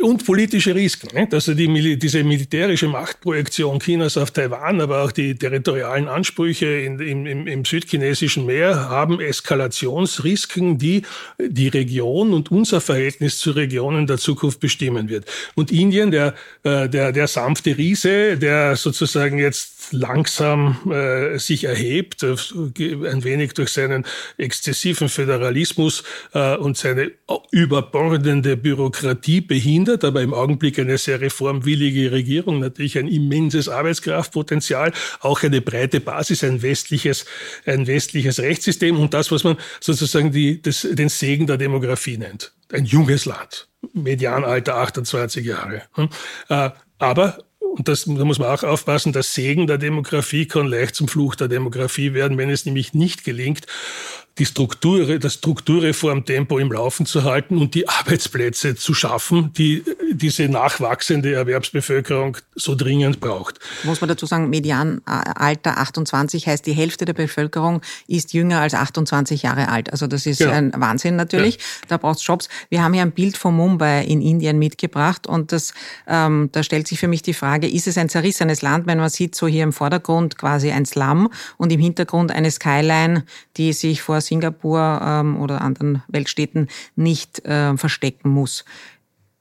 und 0.00 0.24
politische 0.24 0.74
Risiken. 0.74 1.16
Nicht? 1.16 1.32
Also 1.32 1.54
die, 1.54 1.98
diese 1.98 2.24
militärische 2.24 2.88
Machtprojektion 2.88 3.80
Chinas 3.80 4.16
auf 4.16 4.30
Taiwan, 4.30 4.80
aber 4.80 5.02
auch 5.02 5.12
die 5.12 5.34
territorialen 5.34 6.08
Ansprüche 6.08 6.66
in, 6.66 6.98
im, 7.00 7.46
im, 7.46 7.64
südchinesischen 7.64 8.46
Meer 8.46 8.88
haben 8.88 9.20
Eskalationsrisiken, 9.20 10.78
die 10.78 11.02
die 11.38 11.68
Region 11.68 12.32
und 12.32 12.50
unser 12.50 12.80
Verhältnis 12.80 13.38
zu 13.38 13.52
Regionen 13.52 14.06
der 14.06 14.18
Zukunft 14.18 14.60
bestimmen 14.60 15.08
wird. 15.08 15.26
Und 15.54 15.72
Indien, 15.72 16.10
der, 16.10 16.34
äh, 16.62 16.88
der, 16.88 17.12
der 17.12 17.28
sanfte 17.28 17.76
Riese, 17.76 18.36
der 18.36 18.76
sozusagen 18.76 19.38
jetzt 19.38 19.76
langsam 19.92 20.78
äh, 20.90 21.38
sich 21.38 21.64
erhebt, 21.64 22.22
äh, 22.22 22.34
ein 22.78 23.24
wenig 23.24 23.54
durch 23.54 23.70
seinen 23.70 24.04
exzessiven 24.36 25.08
Föderalismus 25.08 26.02
äh, 26.32 26.56
und 26.56 26.76
seine 26.76 27.12
überbordende 27.50 28.56
Bürokratie 28.56 29.40
behindert, 29.40 29.85
aber 29.88 30.22
im 30.22 30.34
Augenblick 30.34 30.78
eine 30.78 30.98
sehr 30.98 31.20
reformwillige 31.20 32.12
Regierung, 32.12 32.60
natürlich 32.60 32.98
ein 32.98 33.08
immenses 33.08 33.68
Arbeitskraftpotenzial, 33.68 34.92
auch 35.20 35.42
eine 35.42 35.60
breite 35.60 36.00
Basis, 36.00 36.44
ein 36.44 36.62
westliches, 36.62 37.24
ein 37.64 37.86
westliches 37.86 38.40
Rechtssystem 38.40 38.98
und 38.98 39.14
das, 39.14 39.30
was 39.30 39.44
man 39.44 39.56
sozusagen 39.80 40.32
die, 40.32 40.60
das, 40.60 40.86
den 40.90 41.08
Segen 41.08 41.46
der 41.46 41.56
Demografie 41.56 42.18
nennt. 42.18 42.52
Ein 42.72 42.84
junges 42.84 43.24
Land. 43.24 43.68
Medianalter 43.92 44.76
28 44.76 45.44
Jahre. 45.44 45.82
Hm? 45.94 46.08
Äh, 46.48 46.70
aber 46.98 47.38
und 47.76 47.88
das, 47.88 48.04
da 48.04 48.24
muss 48.24 48.38
man 48.38 48.48
auch 48.48 48.62
aufpassen, 48.62 49.12
das 49.12 49.34
Segen 49.34 49.66
der 49.66 49.76
Demografie 49.76 50.46
kann 50.46 50.66
leicht 50.66 50.94
zum 50.94 51.08
Fluch 51.08 51.34
der 51.34 51.48
Demografie 51.48 52.14
werden, 52.14 52.38
wenn 52.38 52.48
es 52.48 52.64
nämlich 52.64 52.94
nicht 52.94 53.22
gelingt, 53.22 53.66
die 54.38 54.44
Struktur, 54.44 55.18
das 55.18 55.34
Strukturreformtempo 55.34 56.58
im 56.58 56.70
Laufen 56.70 57.06
zu 57.06 57.24
halten 57.24 57.58
und 57.58 57.74
die 57.74 57.88
Arbeitsplätze 57.88 58.74
zu 58.74 58.92
schaffen, 58.92 59.52
die 59.54 59.82
diese 60.12 60.48
nachwachsende 60.48 61.32
Erwerbsbevölkerung 61.32 62.36
so 62.54 62.74
dringend 62.74 63.20
braucht. 63.20 63.58
Muss 63.84 64.00
man 64.00 64.08
dazu 64.08 64.26
sagen, 64.26 64.50
Medianalter 64.50 65.78
28 65.78 66.46
heißt, 66.46 66.66
die 66.66 66.72
Hälfte 66.72 67.06
der 67.06 67.14
Bevölkerung 67.14 67.80
ist 68.08 68.34
jünger 68.34 68.60
als 68.60 68.74
28 68.74 69.42
Jahre 69.42 69.68
alt. 69.68 69.90
Also 69.90 70.06
das 70.06 70.26
ist 70.26 70.38
genau. 70.38 70.52
ein 70.52 70.72
Wahnsinn 70.76 71.16
natürlich. 71.16 71.56
Ja. 71.56 71.62
Da 71.88 71.96
braucht 71.96 72.18
es 72.18 72.26
Jobs. 72.26 72.48
Wir 72.68 72.82
haben 72.82 72.92
hier 72.92 73.02
ein 73.02 73.12
Bild 73.12 73.38
von 73.38 73.56
Mumbai 73.56 74.04
in 74.04 74.20
Indien 74.20 74.58
mitgebracht 74.58 75.26
und 75.26 75.52
das, 75.52 75.72
ähm, 76.06 76.50
da 76.52 76.62
stellt 76.62 76.88
sich 76.88 76.98
für 76.98 77.08
mich 77.08 77.22
die 77.22 77.34
Frage, 77.34 77.68
ist 77.68 77.86
es 77.86 77.96
ein 77.96 78.10
zerrissenes 78.10 78.60
Land, 78.60 78.86
wenn 78.86 78.98
man 78.98 79.08
sieht, 79.08 79.34
so 79.34 79.46
hier 79.46 79.62
im 79.62 79.72
Vordergrund 79.72 80.36
quasi 80.36 80.70
ein 80.70 80.84
Slum 80.84 81.30
und 81.56 81.72
im 81.72 81.80
Hintergrund 81.80 82.32
eine 82.32 82.50
Skyline, 82.50 83.24
die 83.56 83.72
sich 83.72 84.02
vor 84.02 84.20
Singapur 84.26 85.00
ähm, 85.02 85.40
oder 85.40 85.60
anderen 85.60 86.02
Weltstädten 86.08 86.68
nicht 86.94 87.44
äh, 87.44 87.76
verstecken 87.76 88.30
muss. 88.30 88.64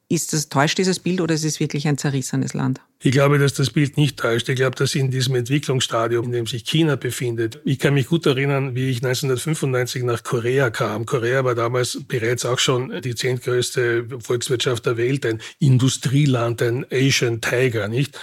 Ist 0.07 0.33
das, 0.33 0.49
täuscht 0.49 0.77
dieses 0.77 0.99
Bild 0.99 1.19
oder 1.19 1.33
ist 1.33 1.43
es 1.43 1.59
wirklich 1.59 1.87
ein 1.87 1.97
zerrissenes 1.97 2.53
Land? 2.53 2.79
Ich 3.01 3.11
glaube, 3.11 3.39
dass 3.39 3.55
das 3.55 3.71
Bild 3.71 3.97
nicht 3.97 4.17
täuscht. 4.17 4.47
Ich 4.49 4.55
glaube, 4.55 4.75
dass 4.75 4.93
in 4.93 5.09
diesem 5.09 5.35
Entwicklungsstadium, 5.35 6.25
in 6.25 6.31
dem 6.31 6.47
sich 6.47 6.63
China 6.63 6.95
befindet, 6.95 7.59
ich 7.65 7.79
kann 7.79 7.95
mich 7.95 8.07
gut 8.07 8.25
erinnern, 8.27 8.75
wie 8.75 8.89
ich 8.89 8.97
1995 8.97 10.03
nach 10.03 10.23
Korea 10.23 10.69
kam. 10.69 11.07
Korea 11.07 11.43
war 11.43 11.55
damals 11.55 11.99
bereits 12.07 12.45
auch 12.45 12.59
schon 12.59 13.01
die 13.01 13.15
zehntgrößte 13.15 14.07
Volkswirtschaft 14.19 14.85
der 14.85 14.97
Welt, 14.97 15.25
ein 15.25 15.41
Industrieland, 15.59 16.61
ein 16.61 16.85
Asian 16.91 17.41
Tiger, 17.41 17.87
nicht? 17.87 18.17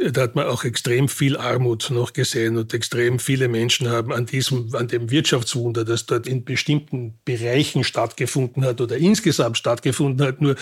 Da 0.00 0.22
hat 0.22 0.36
man 0.36 0.46
auch 0.46 0.62
extrem 0.62 1.08
viel 1.08 1.36
Armut 1.36 1.90
noch 1.90 2.12
gesehen 2.12 2.56
und 2.56 2.72
extrem 2.72 3.18
viele 3.18 3.48
Menschen 3.48 3.88
haben 3.88 4.12
an 4.12 4.26
diesem, 4.26 4.72
an 4.76 4.86
dem 4.86 5.10
Wirtschaftswunder, 5.10 5.84
das 5.84 6.06
dort 6.06 6.28
in 6.28 6.44
bestimmten 6.44 7.18
Bereichen 7.24 7.82
stattgefunden 7.82 8.64
hat 8.64 8.80
oder 8.80 8.96
insgesamt 8.96 9.58
stattgefunden 9.58 10.24
hat, 10.24 10.40
nur 10.40 10.54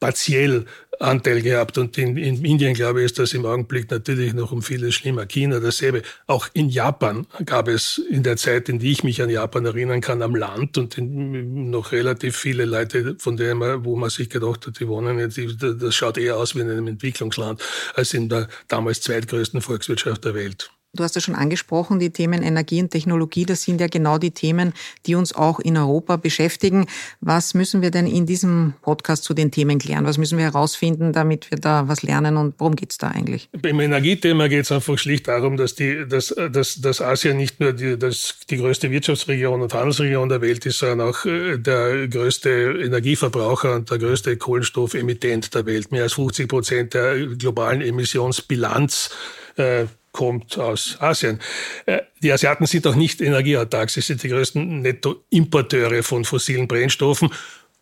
partiell 0.00 0.66
Anteil 1.00 1.42
gehabt. 1.42 1.78
Und 1.78 1.98
in, 1.98 2.16
in 2.16 2.44
Indien, 2.44 2.74
glaube 2.74 3.00
ich, 3.00 3.06
ist 3.06 3.18
das 3.18 3.32
im 3.32 3.44
Augenblick 3.44 3.90
natürlich 3.90 4.32
noch 4.34 4.52
um 4.52 4.62
vieles 4.62 4.94
schlimmer. 4.94 5.26
China 5.26 5.60
dasselbe. 5.60 6.02
Auch 6.26 6.48
in 6.54 6.68
Japan 6.68 7.26
gab 7.44 7.68
es 7.68 7.98
in 8.10 8.22
der 8.22 8.36
Zeit, 8.36 8.68
in 8.68 8.78
die 8.78 8.92
ich 8.92 9.04
mich 9.04 9.22
an 9.22 9.30
Japan 9.30 9.66
erinnern 9.66 10.00
kann, 10.00 10.22
am 10.22 10.34
Land 10.34 10.78
und 10.78 10.96
in, 10.98 11.70
noch 11.70 11.92
relativ 11.92 12.36
viele 12.36 12.64
Leute, 12.64 13.16
von 13.18 13.36
denen 13.36 13.58
man, 13.58 13.84
wo 13.84 13.96
man 13.96 14.10
sich 14.10 14.30
gedacht 14.30 14.66
hat, 14.66 14.80
die 14.80 14.88
wohnen 14.88 15.18
jetzt, 15.18 15.38
das 15.60 15.94
schaut 15.94 16.18
eher 16.18 16.36
aus 16.36 16.54
wie 16.54 16.60
in 16.60 16.70
einem 16.70 16.86
Entwicklungsland 16.86 17.62
als 17.94 18.14
in 18.14 18.28
der 18.28 18.48
damals 18.68 19.00
zweitgrößten 19.02 19.60
Volkswirtschaft 19.60 20.24
der 20.24 20.34
Welt. 20.34 20.70
Du 20.96 21.04
hast 21.04 21.14
ja 21.14 21.20
schon 21.20 21.34
angesprochen, 21.34 21.98
die 21.98 22.10
Themen 22.10 22.42
Energie 22.42 22.80
und 22.82 22.90
Technologie, 22.90 23.44
das 23.44 23.62
sind 23.62 23.80
ja 23.80 23.86
genau 23.86 24.18
die 24.18 24.30
Themen, 24.30 24.72
die 25.04 25.14
uns 25.14 25.34
auch 25.34 25.60
in 25.60 25.76
Europa 25.76 26.16
beschäftigen. 26.16 26.86
Was 27.20 27.54
müssen 27.54 27.82
wir 27.82 27.90
denn 27.90 28.06
in 28.06 28.26
diesem 28.26 28.74
Podcast 28.82 29.24
zu 29.24 29.34
den 29.34 29.50
Themen 29.50 29.78
klären? 29.78 30.06
Was 30.06 30.18
müssen 30.18 30.38
wir 30.38 30.44
herausfinden, 30.46 31.12
damit 31.12 31.50
wir 31.50 31.58
da 31.58 31.88
was 31.88 32.02
lernen 32.02 32.36
und 32.36 32.54
worum 32.58 32.76
geht 32.76 32.92
es 32.92 32.98
da 32.98 33.08
eigentlich? 33.08 33.48
Beim 33.52 33.78
Energiethema 33.80 34.48
geht 34.48 34.64
es 34.64 34.72
einfach 34.72 34.98
schlicht 34.98 35.28
darum, 35.28 35.56
dass, 35.56 35.74
die, 35.74 36.06
dass, 36.08 36.34
dass, 36.50 36.80
dass 36.80 37.00
Asien 37.00 37.36
nicht 37.36 37.60
nur 37.60 37.72
die, 37.72 37.98
dass 37.98 38.40
die 38.48 38.56
größte 38.56 38.90
Wirtschaftsregion 38.90 39.60
und 39.60 39.74
Handelsregion 39.74 40.28
der 40.28 40.40
Welt 40.40 40.64
ist, 40.64 40.78
sondern 40.78 41.08
auch 41.08 41.24
äh, 41.24 41.58
der 41.58 42.08
größte 42.08 42.80
Energieverbraucher 42.82 43.74
und 43.74 43.90
der 43.90 43.98
größte 43.98 44.36
Kohlenstoffemittent 44.36 45.54
der 45.54 45.66
Welt. 45.66 45.92
Mehr 45.92 46.04
als 46.04 46.14
50 46.14 46.48
Prozent 46.48 46.94
der 46.94 47.26
globalen 47.36 47.82
Emissionsbilanz 47.82 49.10
äh, 49.56 49.86
kommt 50.16 50.58
aus 50.58 50.96
Asien. 50.98 51.38
Äh, 51.84 52.00
die 52.22 52.32
Asiaten 52.32 52.66
sind 52.66 52.86
auch 52.86 52.96
nicht 52.96 53.20
energieautark. 53.20 53.90
Sie 53.90 54.00
sind 54.00 54.22
die 54.22 54.28
größten 54.28 54.80
Nettoimporteure 54.80 56.02
von 56.02 56.24
fossilen 56.24 56.66
Brennstoffen. 56.66 57.30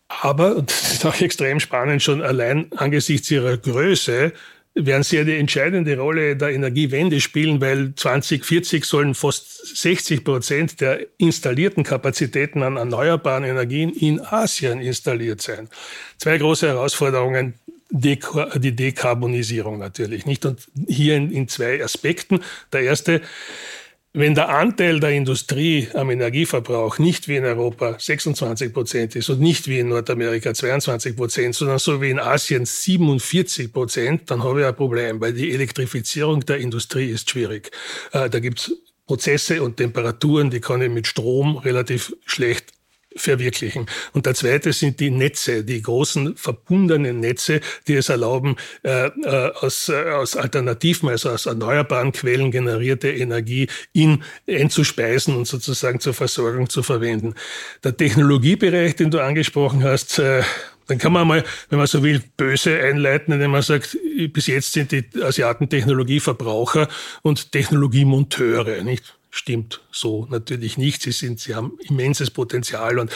Aber, 0.08 0.56
und 0.56 0.70
das 0.70 0.92
ist 0.92 1.06
auch 1.06 1.18
extrem 1.20 1.60
spannend, 1.60 2.02
schon 2.02 2.20
allein 2.20 2.70
angesichts 2.76 3.30
ihrer 3.30 3.56
Größe, 3.56 4.32
werden 4.74 5.04
sie 5.04 5.20
eine 5.20 5.36
entscheidende 5.36 5.96
Rolle 5.96 6.36
der 6.36 6.50
Energiewende 6.50 7.20
spielen, 7.20 7.60
weil 7.60 7.94
2040 7.94 8.84
sollen 8.84 9.14
fast 9.14 9.76
60 9.76 10.24
Prozent 10.24 10.80
der 10.80 11.06
installierten 11.16 11.84
Kapazitäten 11.84 12.62
an 12.64 12.76
erneuerbaren 12.76 13.44
Energien 13.44 13.90
in 13.90 14.20
Asien 14.20 14.80
installiert 14.80 15.40
sein. 15.40 15.68
Zwei 16.18 16.38
große 16.38 16.66
Herausforderungen, 16.66 17.54
die 17.94 18.74
Dekarbonisierung 18.74 19.78
natürlich, 19.78 20.26
nicht? 20.26 20.44
Und 20.44 20.66
hier 20.88 21.16
in, 21.16 21.30
in 21.30 21.48
zwei 21.48 21.82
Aspekten. 21.82 22.40
Der 22.72 22.80
erste, 22.80 23.20
wenn 24.12 24.34
der 24.34 24.48
Anteil 24.48 24.98
der 24.98 25.10
Industrie 25.10 25.88
am 25.94 26.10
Energieverbrauch 26.10 26.98
nicht 26.98 27.28
wie 27.28 27.36
in 27.36 27.44
Europa 27.44 27.96
26 27.98 28.72
Prozent 28.72 29.14
ist 29.14 29.28
und 29.28 29.40
nicht 29.40 29.68
wie 29.68 29.78
in 29.78 29.88
Nordamerika 29.88 30.52
22 30.52 31.16
Prozent, 31.16 31.54
sondern 31.54 31.78
so 31.78 32.02
wie 32.02 32.10
in 32.10 32.18
Asien 32.18 32.66
47 32.66 33.72
Prozent, 33.72 34.28
dann 34.30 34.42
habe 34.42 34.62
ich 34.62 34.66
ein 34.66 34.74
Problem, 34.74 35.20
weil 35.20 35.32
die 35.32 35.52
Elektrifizierung 35.52 36.44
der 36.44 36.58
Industrie 36.58 37.10
ist 37.10 37.30
schwierig. 37.30 37.70
Äh, 38.12 38.28
da 38.28 38.40
gibt 38.40 38.58
es 38.58 38.72
Prozesse 39.06 39.62
und 39.62 39.76
Temperaturen, 39.76 40.50
die 40.50 40.60
kann 40.60 40.82
ich 40.82 40.90
mit 40.90 41.06
Strom 41.06 41.58
relativ 41.58 42.16
schlecht 42.24 42.72
verwirklichen. 43.16 43.86
Und 44.12 44.26
der 44.26 44.34
zweite 44.34 44.72
sind 44.72 45.00
die 45.00 45.10
Netze, 45.10 45.64
die 45.64 45.82
großen 45.82 46.36
verbundenen 46.36 47.20
Netze, 47.20 47.60
die 47.86 47.94
es 47.94 48.08
erlauben, 48.08 48.56
äh, 48.82 49.06
äh, 49.06 49.52
aus, 49.60 49.88
äh, 49.88 50.10
aus 50.10 50.36
Alternativen, 50.36 51.08
also 51.08 51.30
aus 51.30 51.46
erneuerbaren 51.46 52.12
Quellen 52.12 52.50
generierte 52.50 53.10
Energie 53.10 53.68
in 53.92 54.22
einzuspeisen 54.48 55.36
und 55.36 55.46
sozusagen 55.46 56.00
zur 56.00 56.14
Versorgung 56.14 56.68
zu 56.68 56.82
verwenden. 56.82 57.34
Der 57.82 57.96
Technologiebereich, 57.96 58.96
den 58.96 59.10
du 59.10 59.20
angesprochen 59.20 59.84
hast, 59.84 60.18
äh, 60.18 60.42
dann 60.86 60.98
kann 60.98 61.12
man 61.12 61.26
mal, 61.26 61.44
wenn 61.70 61.78
man 61.78 61.86
so 61.86 62.02
will, 62.02 62.22
böse 62.36 62.78
einleiten, 62.78 63.32
indem 63.32 63.52
man 63.52 63.62
sagt, 63.62 63.96
bis 64.32 64.46
jetzt 64.48 64.72
sind 64.72 64.92
die 64.92 65.04
Asiaten 65.22 65.68
Technologieverbraucher 65.68 66.88
und 67.22 67.52
Technologiemonteure, 67.52 68.82
nicht? 68.82 69.16
Stimmt 69.34 69.80
so 69.90 70.26
natürlich 70.30 70.78
nicht. 70.78 71.02
Sie 71.02 71.10
sind, 71.10 71.40
sie 71.40 71.56
haben 71.56 71.76
immenses 71.80 72.30
Potenzial 72.30 73.00
und, 73.00 73.10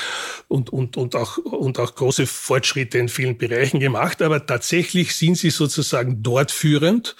und, 0.49 0.71
und, 0.71 0.97
und 0.97 1.15
auch, 1.15 1.39
und 1.39 1.79
auch 1.79 1.95
große 1.95 2.27
Fortschritte 2.27 2.99
in 2.99 3.09
vielen 3.09 3.39
Bereichen 3.39 3.79
gemacht. 3.79 4.21
Aber 4.21 4.45
tatsächlich 4.45 5.15
sind 5.15 5.37
sie 5.37 5.51
sozusagen 5.51 6.23
dort 6.23 6.51
führend, 6.51 7.15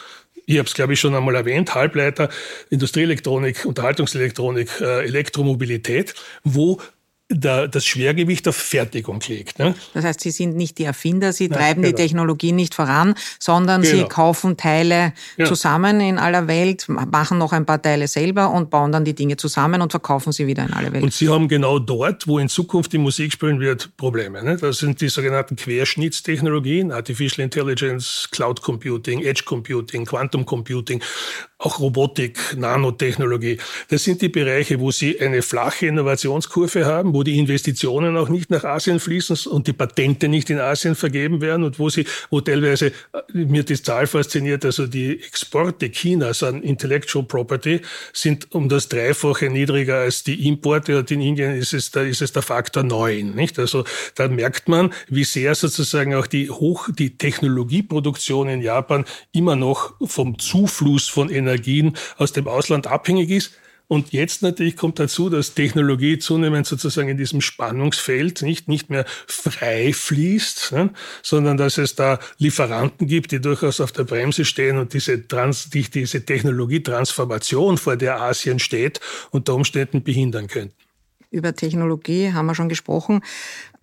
ich 0.47 0.57
habe 0.57 0.67
es, 0.67 0.73
glaube 0.73 0.95
ich, 0.95 1.01
schon 1.01 1.15
einmal 1.15 1.35
erwähnt, 1.35 1.75
Halbleiter, 1.75 2.31
Industrieelektronik, 2.71 3.67
Unterhaltungselektronik, 3.67 4.81
äh, 4.81 5.05
Elektromobilität, 5.05 6.15
wo 6.43 6.81
der, 7.31 7.69
das 7.69 7.85
Schwergewicht 7.85 8.49
auf 8.49 8.57
Fertigung 8.57 9.21
liegt. 9.29 9.59
Ne? 9.59 9.75
Das 9.93 10.05
heißt, 10.05 10.21
Sie 10.21 10.31
sind 10.31 10.57
nicht 10.57 10.79
die 10.79 10.85
Erfinder, 10.85 11.33
Sie 11.33 11.49
Nein, 11.49 11.59
treiben 11.59 11.83
genau. 11.83 11.97
die 11.97 12.03
Technologie 12.03 12.53
nicht 12.53 12.75
voran, 12.75 13.15
sondern 13.39 13.83
genau. 13.83 13.97
Sie 13.97 14.05
kaufen 14.05 14.57
Teile 14.57 15.13
ja. 15.37 15.45
zusammen 15.45 16.01
in 16.01 16.19
aller 16.19 16.49
Welt, 16.49 16.89
machen 16.89 17.39
noch 17.39 17.53
ein 17.53 17.67
paar 17.67 17.83
Teile 17.83 18.09
selber 18.09 18.51
und 18.51 18.71
bauen 18.71 18.93
dann 18.93 19.05
die 19.05 19.15
Dinge 19.15 19.37
zusammen 19.37 19.83
und 19.83 19.91
verkaufen 19.91 20.33
sie 20.33 20.47
wieder 20.47 20.65
in 20.65 20.73
alle 20.73 20.93
Welt. 20.93 21.05
Und 21.05 21.13
Sie 21.13 21.29
haben 21.29 21.49
genau 21.49 21.79
dort, 21.79 22.27
wo 22.27 22.39
in 22.39 22.49
Zukunft 22.49 22.93
die 22.93 22.99
Musik 22.99 23.33
spielen 23.33 23.61
wird, 23.61 23.95
Probleme. 23.99 24.43
Ne? 24.43 24.57
Das 24.57 24.79
sind 24.79 25.01
die 25.01 25.09
sogenannten 25.09 25.57
Querschnittstechnologien, 25.57 26.93
Artificial 26.93 27.45
Intelligence, 27.45 28.29
Cloud 28.31 28.63
Computing, 28.63 29.21
Edge 29.21 29.43
Computing, 29.45 30.07
Quantum 30.07 30.47
Computing 30.47 31.03
auch 31.59 31.81
Robotik, 31.81 32.39
Nanotechnologie. 32.57 33.59
Das 33.89 34.05
sind 34.05 34.23
die 34.23 34.29
Bereiche, 34.29 34.79
wo 34.79 34.93
Sie 34.93 35.21
eine 35.21 35.43
flache 35.43 35.87
Innovationskurve 35.87 36.87
haben, 36.87 37.15
wo 37.15 37.25
die 37.25 37.37
Investitionen 37.37 38.17
auch 38.17 38.29
nicht 38.29 38.49
nach 38.51 38.63
Asien 38.63 39.01
fließen 39.01 39.51
und 39.51 39.67
die 39.67 39.73
Patente 39.73 40.29
nicht 40.29 40.51
in 40.51 40.61
Asien 40.61 40.95
vergeben 40.95 41.41
werden 41.41 41.65
und 41.65 41.81
wo 41.81 41.89
Sie, 41.89 42.07
wo 42.31 42.41
teilweise, 42.41 42.87
äh, 42.87 42.93
mir 43.33 43.65
die 43.65 43.83
Zahl 43.83 44.07
fasziniert, 44.07 44.65
also 44.65 44.87
die 44.87 45.21
Exporte 45.21 45.91
Chinas 45.91 46.45
an 46.45 46.63
Intellectual 46.63 47.25
Property 47.25 47.81
sind 48.13 48.55
um 48.55 48.69
das 48.69 48.89
Dreifache 48.89 49.51
niedriger 49.51 49.97
als 49.97 50.23
die 50.23 50.47
Importe 50.47 50.97
und 50.97 51.11
in 51.11 51.21
Indien 51.21 51.57
ist 51.57 51.75
es, 51.75 51.91
da 51.91 52.03
ist 52.03 52.23
es 52.23 52.33
der 52.33 52.43
Faktor 52.43 52.85
neun, 52.85 53.35
nicht? 53.35 53.59
Also 53.59 53.83
da 54.15 54.29
merkt 54.29 54.69
man, 54.69 54.93
wie 55.09 55.25
sehr 55.25 55.57
sozusagen 55.57 56.15
auch 56.15 56.29
die 56.29 56.51
hoch, 56.51 56.89
die 56.97 57.19
Technologieproduktion 57.19 58.49
in 58.49 58.61
Japan 58.61 59.05
immer 59.33 59.57
noch 59.57 59.95
vom 60.07 60.39
Zufluss 60.39 61.09
von 61.09 61.29
Energie 61.29 61.48
Energien 61.49 61.97
aus 62.17 62.33
dem 62.33 62.47
Ausland 62.49 62.87
abhängig 62.87 63.31
ist. 63.31 63.53
Und 63.89 64.13
jetzt 64.13 64.43
natürlich 64.43 64.77
kommt 64.77 64.99
dazu, 64.99 65.31
dass 65.31 65.55
Technologie 65.55 66.19
zunehmend 66.19 66.67
sozusagen 66.67 67.09
in 67.09 67.17
diesem 67.17 67.41
Spannungsfeld 67.41 68.43
nicht, 68.43 68.69
nicht 68.69 68.91
mehr 68.91 69.07
frei 69.27 69.95
fließt, 69.95 70.73
ne, 70.73 70.91
sondern 71.23 71.57
dass 71.57 71.79
es 71.79 71.95
da 71.95 72.19
Lieferanten 72.37 73.07
gibt, 73.07 73.33
die 73.33 73.41
durchaus 73.41 73.81
auf 73.81 73.91
der 73.93 74.05
Bremse 74.05 74.45
stehen 74.45 74.77
und 74.77 74.93
diese, 74.93 75.27
Trans, 75.27 75.71
die, 75.71 75.89
diese 75.89 76.23
Technologietransformation, 76.23 77.79
vor 77.79 77.97
der 77.97 78.21
Asien 78.21 78.59
steht, 78.59 79.01
unter 79.31 79.55
Umständen 79.55 80.03
behindern 80.03 80.49
könnten. 80.49 80.75
Über 81.31 81.55
Technologie 81.55 82.33
haben 82.33 82.47
wir 82.47 82.55
schon 82.55 82.69
gesprochen. 82.69 83.23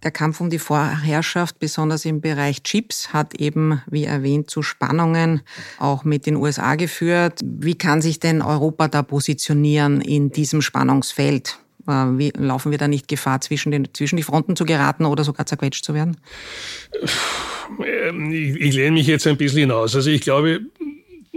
Der 0.06 0.12
Kampf 0.12 0.39
um 0.39 0.52
die 0.52 0.60
Vorherrschaft, 0.60 1.58
besonders 1.58 2.06
im 2.06 2.22
Bereich 2.22 2.62
Chips, 2.62 3.12
hat 3.12 3.34
eben, 3.41 3.82
wie 3.89 4.04
erwähnt, 4.04 4.52
zu 4.52 4.62
Spannungen 4.62 5.41
auch 5.80 6.04
mit 6.04 6.28
den 6.28 6.36
USA 6.36 6.76
geführt. 6.76 7.39
Wie 7.44 7.74
kann 7.74 8.04
sich 8.04 8.20
denn 8.20 8.44
Europa 8.44 8.88
da 8.88 9.02
positionieren 9.02 10.02
in 10.02 10.30
diesem 10.30 10.62
Spannungsfeld? 10.62 11.58
Äh, 11.88 11.91
wie 11.91 12.32
laufen 12.38 12.70
wir 12.70 12.78
da 12.78 12.88
nicht 12.88 13.08
Gefahr, 13.08 13.41
zwischen, 13.41 13.72
den, 13.72 13.88
zwischen 13.96 14.18
die 14.18 14.22
Fronten 14.22 14.56
zu 14.56 14.65
geraten 14.65 15.06
oder 15.06 15.24
sogar 15.24 15.48
zerquetscht 15.48 15.84
zu 15.84 15.96
werden? 15.96 16.18
Ich, 17.80 18.56
ich 18.62 18.76
lehne 18.76 18.91
mich 18.91 19.08
jetzt 19.08 19.26
ein 19.26 19.38
bisschen 19.38 19.62
hinaus. 19.62 19.96
Also 19.96 20.12
ich 20.12 20.22
glaube, 20.22 20.60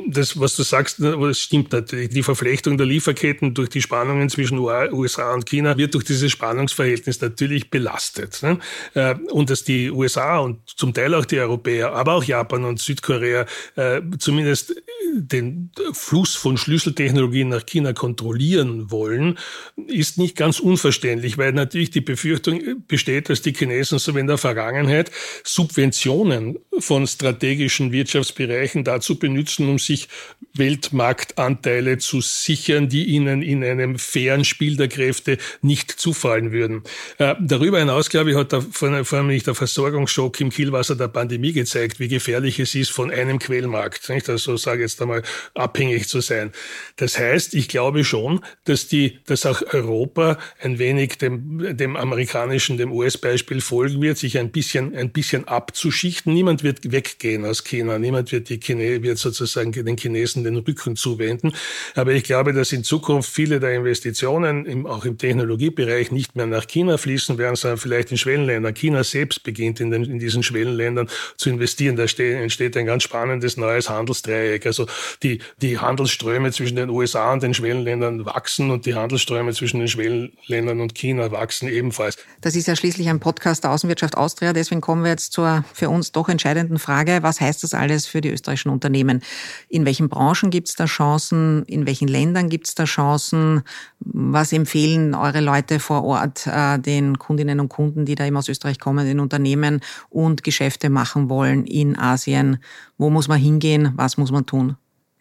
das, 0.06 0.38
was 0.38 0.56
du 0.56 0.62
sagst, 0.62 1.00
das 1.00 1.40
stimmt 1.40 1.72
natürlich. 1.72 2.10
Die 2.10 2.22
Verflechtung 2.22 2.78
der 2.78 2.86
Lieferketten 2.86 3.54
durch 3.54 3.68
die 3.68 3.82
Spannungen 3.82 4.28
zwischen 4.28 4.58
USA 4.58 5.34
und 5.34 5.46
China 5.46 5.76
wird 5.76 5.94
durch 5.94 6.04
dieses 6.04 6.30
Spannungsverhältnis 6.30 7.20
natürlich 7.20 7.70
belastet. 7.70 8.42
Ne? 8.42 8.58
Äh, 8.94 9.14
und 9.30 9.50
dass 9.50 9.64
die 9.64 9.90
USA 9.90 10.38
und 10.38 10.60
zum 10.66 10.94
Teil 10.94 11.14
auch 11.14 11.24
die 11.24 11.38
Europäer, 11.38 11.92
aber 11.92 12.14
auch 12.14 12.24
Japan 12.24 12.64
und 12.64 12.80
Südkorea 12.80 13.46
äh, 13.76 14.00
zumindest 14.18 14.74
den 15.14 15.70
Fluss 15.92 16.34
von 16.34 16.56
Schlüsseltechnologien 16.56 17.48
nach 17.48 17.64
China 17.64 17.92
kontrollieren 17.92 18.90
wollen, 18.90 19.38
ist 19.86 20.18
nicht 20.18 20.36
ganz 20.36 20.60
unverständlich, 20.60 21.38
weil 21.38 21.52
natürlich 21.52 21.90
die 21.90 22.00
Befürchtung 22.00 22.60
besteht, 22.86 23.28
dass 23.30 23.42
die 23.42 23.52
Chinesen 23.52 23.98
so 23.98 24.14
wie 24.14 24.20
in 24.20 24.26
der 24.26 24.38
Vergangenheit 24.38 25.10
Subventionen 25.44 26.58
von 26.78 27.06
strategischen 27.06 27.92
Wirtschaftsbereichen 27.92 28.84
dazu 28.84 29.18
benutzen, 29.18 29.68
um 29.68 29.78
sich 29.88 30.08
Weltmarktanteile 30.54 31.98
zu 31.98 32.20
sichern, 32.20 32.88
die 32.88 33.04
ihnen 33.04 33.42
in 33.42 33.62
einem 33.64 33.98
fairen 33.98 34.44
Spiel 34.44 34.76
der 34.76 34.88
Kräfte 34.88 35.38
nicht 35.62 35.90
zufallen 35.90 36.52
würden. 36.52 36.82
Äh, 37.18 37.34
darüber 37.40 37.78
hinaus, 37.78 38.08
glaube 38.10 38.30
ich, 38.30 38.36
hat 38.36 38.52
der, 38.52 38.62
vor, 38.62 39.04
vor 39.04 39.18
allem 39.18 39.38
der 39.38 39.54
Versorgungsschock 39.54 40.40
im 40.40 40.50
Kielwasser 40.50 40.96
der 40.96 41.08
Pandemie 41.08 41.52
gezeigt, 41.52 42.00
wie 42.00 42.08
gefährlich 42.08 42.58
es 42.58 42.74
ist, 42.74 42.90
von 42.90 43.10
einem 43.10 43.38
Quellmarkt, 43.38 44.08
nicht? 44.08 44.28
also 44.28 44.56
sage 44.56 44.82
jetzt 44.82 45.00
einmal, 45.00 45.22
abhängig 45.54 46.08
zu 46.08 46.20
sein. 46.20 46.52
Das 46.96 47.18
heißt, 47.18 47.54
ich 47.54 47.68
glaube 47.68 48.04
schon, 48.04 48.40
dass 48.64 48.88
die, 48.88 49.18
dass 49.26 49.46
auch 49.46 49.62
Europa 49.72 50.38
ein 50.60 50.78
wenig 50.78 51.18
dem, 51.18 51.76
dem 51.76 51.96
amerikanischen, 51.96 52.76
dem 52.76 52.92
US-Beispiel 52.92 53.60
folgen 53.60 54.02
wird, 54.02 54.18
sich 54.18 54.38
ein 54.38 54.50
bisschen, 54.50 54.94
ein 54.96 55.10
bisschen 55.10 55.46
abzuschichten. 55.46 56.32
Niemand 56.32 56.62
wird 56.62 56.90
weggehen 56.90 57.44
aus 57.44 57.64
China. 57.64 57.98
Niemand 57.98 58.32
wird 58.32 58.48
die 58.48 58.60
Chine, 58.60 59.02
wird 59.02 59.18
sozusagen 59.18 59.72
den 59.84 59.96
Chinesen 59.96 60.44
den 60.44 60.56
Rücken 60.56 60.96
zuwenden. 60.96 61.52
Aber 61.94 62.12
ich 62.12 62.24
glaube, 62.24 62.52
dass 62.52 62.72
in 62.72 62.84
Zukunft 62.84 63.30
viele 63.30 63.60
der 63.60 63.74
Investitionen 63.74 64.66
im, 64.66 64.86
auch 64.86 65.04
im 65.04 65.18
Technologiebereich 65.18 66.12
nicht 66.12 66.36
mehr 66.36 66.46
nach 66.46 66.66
China 66.66 66.96
fließen 66.96 67.38
werden, 67.38 67.56
sondern 67.56 67.78
vielleicht 67.78 68.10
in 68.10 68.18
Schwellenländern. 68.18 68.74
China 68.74 69.04
selbst 69.04 69.42
beginnt 69.42 69.80
in, 69.80 69.90
den, 69.90 70.04
in 70.04 70.18
diesen 70.18 70.42
Schwellenländern 70.42 71.08
zu 71.36 71.50
investieren. 71.50 71.96
Da 71.96 72.04
entsteht 72.04 72.76
ein 72.76 72.86
ganz 72.86 73.02
spannendes 73.02 73.56
neues 73.56 73.88
Handelsdreieck. 73.88 74.66
Also 74.66 74.86
die, 75.22 75.40
die 75.60 75.78
Handelsströme 75.78 76.52
zwischen 76.52 76.76
den 76.76 76.90
USA 76.90 77.32
und 77.32 77.42
den 77.42 77.54
Schwellenländern 77.54 78.24
wachsen 78.26 78.70
und 78.70 78.86
die 78.86 78.94
Handelsströme 78.94 79.52
zwischen 79.52 79.80
den 79.80 79.88
Schwellenländern 79.88 80.80
und 80.80 80.94
China 80.94 81.30
wachsen 81.30 81.68
ebenfalls. 81.68 82.18
Das 82.40 82.54
ist 82.54 82.68
ja 82.68 82.76
schließlich 82.76 83.08
ein 83.08 83.20
Podcast 83.20 83.64
der 83.64 83.72
Außenwirtschaft 83.72 84.16
Austria. 84.16 84.52
Deswegen 84.52 84.80
kommen 84.80 85.02
wir 85.02 85.10
jetzt 85.10 85.32
zur 85.32 85.64
für 85.72 85.88
uns 85.88 86.12
doch 86.12 86.28
entscheidenden 86.28 86.78
Frage. 86.78 87.18
Was 87.22 87.40
heißt 87.40 87.62
das 87.62 87.74
alles 87.74 88.06
für 88.06 88.20
die 88.20 88.30
österreichischen 88.30 88.70
Unternehmen? 88.70 89.22
In 89.68 89.84
welchen 89.84 90.08
Branchen 90.08 90.50
gibt 90.50 90.68
es 90.68 90.76
da 90.76 90.86
Chancen? 90.86 91.62
In 91.64 91.86
welchen 91.86 92.08
Ländern 92.08 92.48
gibt 92.48 92.68
es 92.68 92.74
da 92.74 92.84
Chancen? 92.84 93.62
Was 94.00 94.52
empfehlen 94.52 95.14
eure 95.14 95.40
Leute 95.40 95.78
vor 95.78 96.04
Ort 96.04 96.46
äh, 96.46 96.78
den 96.78 97.18
Kundinnen 97.18 97.60
und 97.60 97.68
Kunden, 97.68 98.06
die 98.06 98.14
da 98.14 98.24
eben 98.24 98.36
aus 98.36 98.48
Österreich 98.48 98.78
kommen, 98.78 99.06
den 99.06 99.20
Unternehmen 99.20 99.80
und 100.08 100.42
Geschäfte 100.42 100.88
machen 100.88 101.28
wollen 101.28 101.66
in 101.66 101.98
Asien? 101.98 102.58
Wo 102.96 103.10
muss 103.10 103.28
man 103.28 103.38
hingehen? 103.38 103.92
Was 103.96 104.16
muss 104.16 104.30
man 104.30 104.46
tun? 104.46 104.76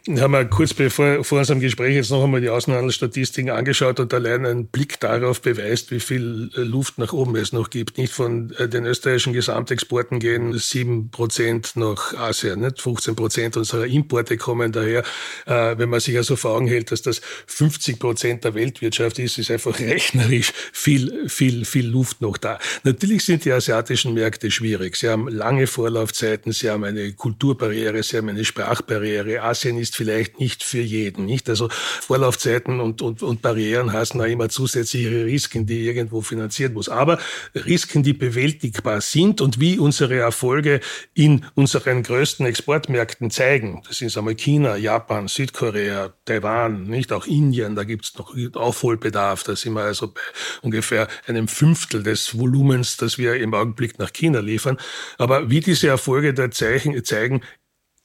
Ich 0.10 0.22
habe 0.22 0.30
mir 0.30 0.46
kurz 0.46 0.74
bevor 0.74 1.22
vor 1.26 1.40
unserem 1.40 1.60
Gespräch 1.60 1.94
jetzt 1.94 2.12
noch 2.12 2.24
einmal 2.24 2.40
die 2.40 2.48
Außenhandelsstatistiken 2.48 3.52
angeschaut 3.52 4.00
und 4.00 4.14
allein 4.14 4.46
ein 4.46 4.68
Blick 4.68 5.02
darauf 5.02 5.42
beweist, 5.42 5.92
wie 5.92 6.00
viel 6.00 6.50
äh, 6.56 6.62
Luft 6.62 6.98
nach 6.98 7.12
oben 7.12 7.36
es 7.36 7.52
noch 7.52 7.70
gibt. 7.70 7.98
Nicht 7.98 8.14
von 8.14 8.52
äh, 8.52 8.70
den 8.70 8.86
österreichischen 8.86 9.34
Gesamtexporten 9.34 10.20
gehen 10.20 10.58
sieben 10.58 11.12
Prozent 11.12 11.74
nach 11.76 12.14
Asien, 12.14 12.62
nicht 12.62 12.80
15 12.80 13.18
Prozent 13.18 13.58
unserer 13.58 13.86
Importe 13.86 14.38
kommen 14.38 14.72
daher. 14.72 15.04
Äh, 15.46 15.78
wenn 15.78 15.90
man 15.90 16.00
sich 16.00 16.16
also 16.16 16.38
vor 16.38 16.52
Augen 16.52 16.68
hält, 16.68 16.94
dass 16.94 17.02
das 17.02 17.20
50 17.48 18.00
Prozent 18.00 18.46
der 18.46 18.56
Weltwirtschaft 18.56 19.20
ist, 19.20 19.38
ist 19.38 19.52
einfach 19.52 19.78
rechnerisch 19.78 20.54
viel, 20.72 21.28
viel, 21.28 21.66
viel 21.66 21.86
Luft 21.86 22.22
noch 22.22 22.38
da. 22.38 22.60
Natürlich 22.84 23.26
sind 23.26 23.44
die 23.44 23.52
asiatischen 23.52 24.14
Märkte 24.14 24.52
schwierig. 24.52 24.96
Sie 24.96 25.10
haben 25.10 25.28
lange 25.28 25.68
Vorlaufzeiten, 25.68 26.54
sie 26.54 26.70
haben 26.70 26.86
eine 26.86 27.12
Kulturbarriere, 27.12 28.02
sie 28.04 28.16
haben 28.16 28.30
eine 28.30 28.46
Sprachbarriere. 28.46 29.42
Asien 29.42 29.78
ist 29.78 29.97
vielleicht 29.98 30.40
nicht 30.40 30.64
für 30.64 30.80
jeden, 30.82 31.26
nicht? 31.26 31.50
Also 31.50 31.70
Vorlaufzeiten 31.72 32.80
und, 32.80 33.02
und, 33.02 33.24
und 33.24 33.42
Barrieren 33.42 33.92
heißen 33.92 34.22
auch 34.22 34.26
immer 34.26 34.48
zusätzliche 34.50 35.26
Risiken, 35.26 35.66
die 35.66 35.86
irgendwo 35.86 36.22
finanziert 36.22 36.74
muss. 36.74 36.88
Aber 36.88 37.18
Risiken, 37.56 38.04
die 38.04 38.14
bewältigbar 38.14 39.02
sind 39.02 39.42
und 39.42 39.60
wie 39.60 39.80
unsere 39.80 40.16
Erfolge 40.18 40.80
in 41.16 41.46
unseren 41.56 42.04
größten 42.04 42.46
Exportmärkten 42.46 43.32
zeigen. 43.32 43.82
Das 43.88 43.98
sind 43.98 44.16
einmal 44.16 44.36
China, 44.36 44.78
Japan, 44.78 45.28
Südkorea, 45.28 46.14
Taiwan, 46.26 46.84
nicht? 46.84 47.12
Auch 47.12 47.26
Indien, 47.26 47.76
da 47.76 47.84
gibt 47.84 48.06
es 48.06 48.18
noch 48.18 48.36
Aufholbedarf. 48.54 49.44
Da 49.44 49.56
sind 49.56 49.74
wir 49.74 49.82
also 49.82 50.10
bei 50.10 50.22
ungefähr 50.62 51.08
einem 51.26 51.48
Fünftel 51.48 52.04
des 52.04 52.38
Volumens, 52.38 52.98
das 52.98 53.18
wir 53.18 53.36
im 53.36 53.54
Augenblick 53.54 53.98
nach 53.98 54.14
China 54.14 54.40
liefern. 54.40 54.78
Aber 55.18 55.50
wie 55.50 55.60
diese 55.60 55.88
Erfolge 55.88 56.34
da 56.36 56.52
zeigen, 56.52 57.04
zeigen 57.04 57.42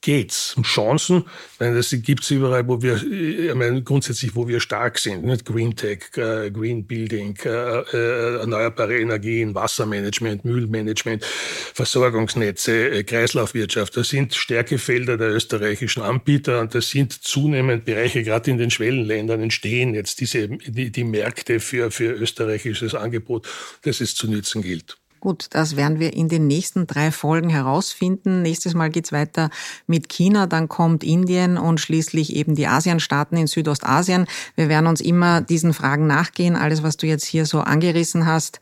geht's. 0.03 0.57
Chancen, 0.63 1.25
weil 1.59 1.75
das 1.75 1.91
gibt 2.03 2.25
es 2.25 2.31
überall, 2.31 2.67
wo 2.69 2.83
wir, 2.83 3.03
ich 3.03 3.55
meine, 3.55 3.83
grundsätzlich, 3.83 4.35
wo 4.35 4.47
wir 4.47 4.61
stark 4.61 4.99
sind. 4.99 5.25
Nicht? 5.25 5.45
Green 5.45 5.75
Tech, 5.75 6.11
äh, 6.17 6.51
Green 6.51 6.87
Building, 6.87 7.39
äh, 7.45 7.49
äh, 7.49 8.39
erneuerbare 8.41 8.99
Energien, 8.99 9.55
Wassermanagement, 9.55 10.45
Müllmanagement, 10.45 11.25
Versorgungsnetze, 11.25 13.05
Kreislaufwirtschaft. 13.05 13.97
Das 13.97 14.09
sind 14.09 14.35
Stärkefelder 14.35 15.17
der 15.17 15.31
österreichischen 15.31 16.03
Anbieter 16.03 16.61
und 16.61 16.75
das 16.75 16.91
sind 16.91 17.13
zunehmend 17.13 17.85
Bereiche, 17.85 18.23
gerade 18.23 18.51
in 18.51 18.59
den 18.59 18.71
Schwellenländern 18.71 19.41
entstehen 19.41 19.95
jetzt 19.95 20.21
diese, 20.21 20.49
die, 20.49 20.91
die 20.91 21.05
Märkte 21.05 21.61
für, 21.61 21.91
für 21.91 22.13
österreichisches 22.13 22.95
Angebot, 22.95 23.49
das 23.83 24.01
es 24.01 24.15
zu 24.15 24.29
nützen 24.29 24.63
gilt. 24.63 24.99
Gut, 25.23 25.47
das 25.51 25.77
werden 25.77 26.01
wir 26.01 26.15
in 26.15 26.29
den 26.29 26.49
nächsten 26.49 26.89
drei 26.89 27.13
Folgen 27.13 27.49
herausfinden. 27.49 28.43
Nächstes 28.43 28.75
Mal 28.75 28.91
geht's 28.91 29.13
weiter 29.13 29.51
mit 29.87 30.09
China, 30.09 30.49
dann 30.49 30.67
kommt 30.67 31.05
Indien 31.05 31.59
und 31.59 31.79
schließlich 31.79 32.35
eben 32.35 32.57
die 32.57 32.67
ASEAN-Staaten 32.67 33.37
in 33.37 33.47
Südostasien. 33.47 34.27
Wir 34.57 34.69
werden 34.69 34.89
uns 34.89 35.01
immer 35.01 35.41
diesen 35.41 35.75
Fragen 35.75 36.09
nachgehen. 36.09 36.57
Alles, 36.57 36.83
was 36.83 36.97
du 36.97 37.07
jetzt 37.07 37.25
hier 37.25 37.47
so 37.47 37.61
angerissen 37.61 38.27
hast, 38.27 38.59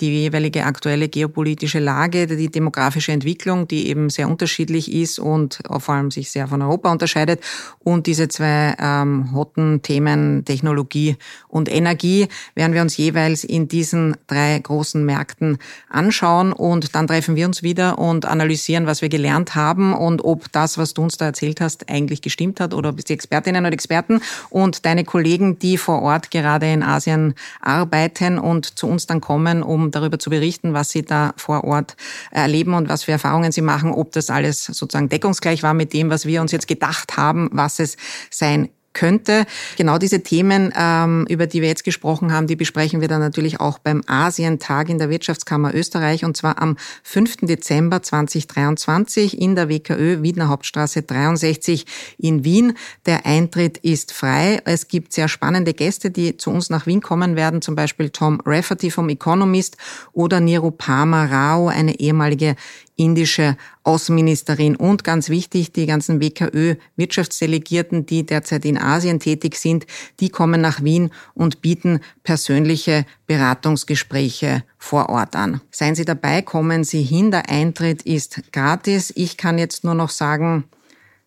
die 0.00 0.10
jeweilige 0.10 0.64
aktuelle 0.64 1.08
geopolitische 1.08 1.78
Lage, 1.78 2.26
die 2.26 2.50
demografische 2.50 3.12
Entwicklung, 3.12 3.68
die 3.68 3.88
eben 3.88 4.10
sehr 4.10 4.28
unterschiedlich 4.28 4.92
ist 4.92 5.18
und 5.18 5.60
vor 5.78 5.94
allem 5.94 6.10
sich 6.10 6.30
sehr 6.30 6.48
von 6.48 6.62
Europa 6.62 6.90
unterscheidet 6.90 7.40
und 7.78 8.06
diese 8.06 8.28
zwei 8.28 8.74
ähm, 8.78 9.32
hotten 9.32 9.82
Themen 9.82 10.44
Technologie 10.44 11.16
und 11.48 11.70
Energie 11.70 12.28
werden 12.54 12.72
wir 12.72 12.82
uns 12.82 12.96
jeweils 12.96 13.44
in 13.44 13.68
diesen 13.68 14.16
drei 14.26 14.58
großen 14.58 15.04
Märkten 15.04 15.58
anschauen 15.88 16.52
und 16.52 16.94
dann 16.94 17.06
treffen 17.06 17.36
wir 17.36 17.46
uns 17.46 17.62
wieder 17.62 17.98
und 17.98 18.26
analysieren, 18.26 18.86
was 18.86 19.02
wir 19.02 19.08
gelernt 19.08 19.54
haben 19.54 19.94
und 19.94 20.24
ob 20.24 20.50
das, 20.52 20.78
was 20.78 20.94
du 20.94 21.02
uns 21.02 21.16
da 21.16 21.26
erzählt 21.26 21.60
hast, 21.60 21.88
eigentlich 21.88 22.22
gestimmt 22.22 22.60
hat 22.60 22.74
oder 22.74 22.92
bist 22.92 23.08
die 23.08 23.14
Expertinnen 23.14 23.64
und 23.64 23.72
Experten 23.72 24.20
und 24.50 24.84
deine 24.84 25.04
Kollegen, 25.04 25.58
die 25.58 25.78
vor 25.78 26.02
Ort 26.02 26.30
gerade 26.30 26.70
in 26.72 26.82
Asien 26.82 27.34
arbeiten 27.60 28.38
und 28.38 28.78
zu 28.78 28.86
uns 28.86 29.06
dann 29.06 29.20
kommen, 29.20 29.62
um 29.62 29.83
darüber 29.90 30.18
zu 30.18 30.30
berichten, 30.30 30.74
was 30.74 30.90
Sie 30.90 31.02
da 31.02 31.34
vor 31.36 31.64
Ort 31.64 31.96
erleben 32.30 32.74
und 32.74 32.88
was 32.88 33.04
für 33.04 33.12
Erfahrungen 33.12 33.52
Sie 33.52 33.62
machen, 33.62 33.92
ob 33.92 34.12
das 34.12 34.30
alles 34.30 34.64
sozusagen 34.64 35.08
deckungsgleich 35.08 35.62
war 35.62 35.74
mit 35.74 35.92
dem, 35.92 36.10
was 36.10 36.26
wir 36.26 36.40
uns 36.40 36.52
jetzt 36.52 36.68
gedacht 36.68 37.16
haben, 37.16 37.48
was 37.52 37.78
es 37.78 37.96
sein 38.30 38.68
könnte. 38.94 39.44
Genau 39.76 39.98
diese 39.98 40.22
Themen, 40.22 40.72
ähm, 40.76 41.26
über 41.28 41.46
die 41.46 41.60
wir 41.60 41.68
jetzt 41.68 41.84
gesprochen 41.84 42.32
haben, 42.32 42.46
die 42.46 42.56
besprechen 42.56 43.00
wir 43.00 43.08
dann 43.08 43.20
natürlich 43.20 43.60
auch 43.60 43.78
beim 43.78 44.02
Asientag 44.06 44.88
in 44.88 44.98
der 44.98 45.10
Wirtschaftskammer 45.10 45.74
Österreich 45.74 46.24
und 46.24 46.36
zwar 46.36 46.62
am 46.62 46.76
5. 47.02 47.38
Dezember 47.42 48.02
2023 48.02 49.40
in 49.40 49.54
der 49.54 49.68
WKÖ 49.68 50.22
Wiener 50.22 50.48
Hauptstraße 50.48 51.02
63 51.02 51.84
in 52.18 52.44
Wien. 52.44 52.74
Der 53.04 53.26
Eintritt 53.26 53.78
ist 53.78 54.12
frei. 54.12 54.62
Es 54.64 54.88
gibt 54.88 55.12
sehr 55.12 55.28
spannende 55.28 55.74
Gäste, 55.74 56.10
die 56.10 56.36
zu 56.36 56.50
uns 56.50 56.70
nach 56.70 56.86
Wien 56.86 57.02
kommen 57.02 57.36
werden, 57.36 57.60
zum 57.60 57.74
Beispiel 57.74 58.10
Tom 58.10 58.40
Rafferty 58.46 58.90
vom 58.90 59.08
Economist 59.08 59.76
oder 60.12 60.40
Nirupama 60.40 61.26
Rao, 61.26 61.68
eine 61.68 61.98
ehemalige 61.98 62.56
indische 62.96 63.56
Außenministerin 63.84 64.76
und 64.76 65.04
ganz 65.04 65.28
wichtig, 65.28 65.72
die 65.72 65.86
ganzen 65.86 66.20
WKÖ-Wirtschaftsdelegierten, 66.20 68.06
die 68.06 68.26
derzeit 68.26 68.64
in 68.64 68.78
Asien 68.78 69.20
tätig 69.20 69.56
sind, 69.56 69.86
die 70.20 70.30
kommen 70.30 70.60
nach 70.60 70.82
Wien 70.82 71.10
und 71.34 71.60
bieten 71.60 72.00
persönliche 72.22 73.06
Beratungsgespräche 73.26 74.64
vor 74.78 75.10
Ort 75.10 75.36
an. 75.36 75.60
Seien 75.70 75.94
Sie 75.94 76.04
dabei, 76.04 76.42
kommen 76.42 76.82
Sie 76.84 77.02
hin, 77.02 77.30
der 77.30 77.48
Eintritt 77.48 78.02
ist 78.02 78.52
gratis. 78.52 79.12
Ich 79.14 79.36
kann 79.36 79.58
jetzt 79.58 79.84
nur 79.84 79.94
noch 79.94 80.10
sagen, 80.10 80.64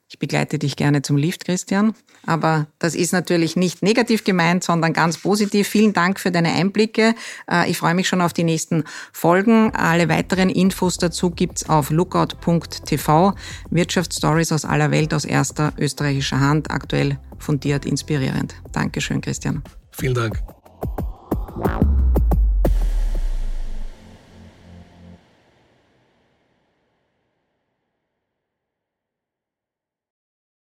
ich 0.10 0.20
begleite 0.20 0.58
dich 0.58 0.78
gerne 0.78 1.02
zum 1.02 1.18
Lift, 1.18 1.46
Christian. 1.46 1.94
Aber 2.26 2.68
das 2.80 2.96
ist 2.96 3.12
natürlich 3.12 3.56
nicht 3.56 3.82
negativ 3.82 4.24
gemeint, 4.24 4.64
sondern 4.64 4.94
ganz 4.94 5.18
positiv. 5.18 5.68
Vielen 5.68 5.94
Dank 5.94 6.20
für 6.20 6.32
deine 6.32 6.54
Einblicke. 6.54 7.14
Äh, 7.50 7.70
ich 7.70 7.78
freue 7.78 7.94
mich 7.94 8.08
schon 8.08 8.22
auf 8.22 8.34
die 8.34 8.44
nächsten 8.44 8.84
Folgen. 9.12 9.74
Alle 9.76 10.08
weiteren 10.08 10.50
Infos 10.50 10.98
dazu 10.98 11.30
gibt's 11.30 11.68
auf 11.68 11.90
lookout.tv. 11.90 13.34
Wirtschaftsstories 13.70 14.52
aus 14.52 14.66
aller 14.66 14.92
Welt 14.92 15.14
aus 15.14 15.26
erster 15.26 15.74
österreichischer 15.78 16.40
Hand. 16.40 16.72
Aktuell 16.72 17.20
fundiert, 17.38 17.86
inspirierend. 17.86 18.56
Dankeschön, 18.72 19.22
Christian. 19.22 19.64
Vielen 19.92 20.14
Dank. 20.14 20.42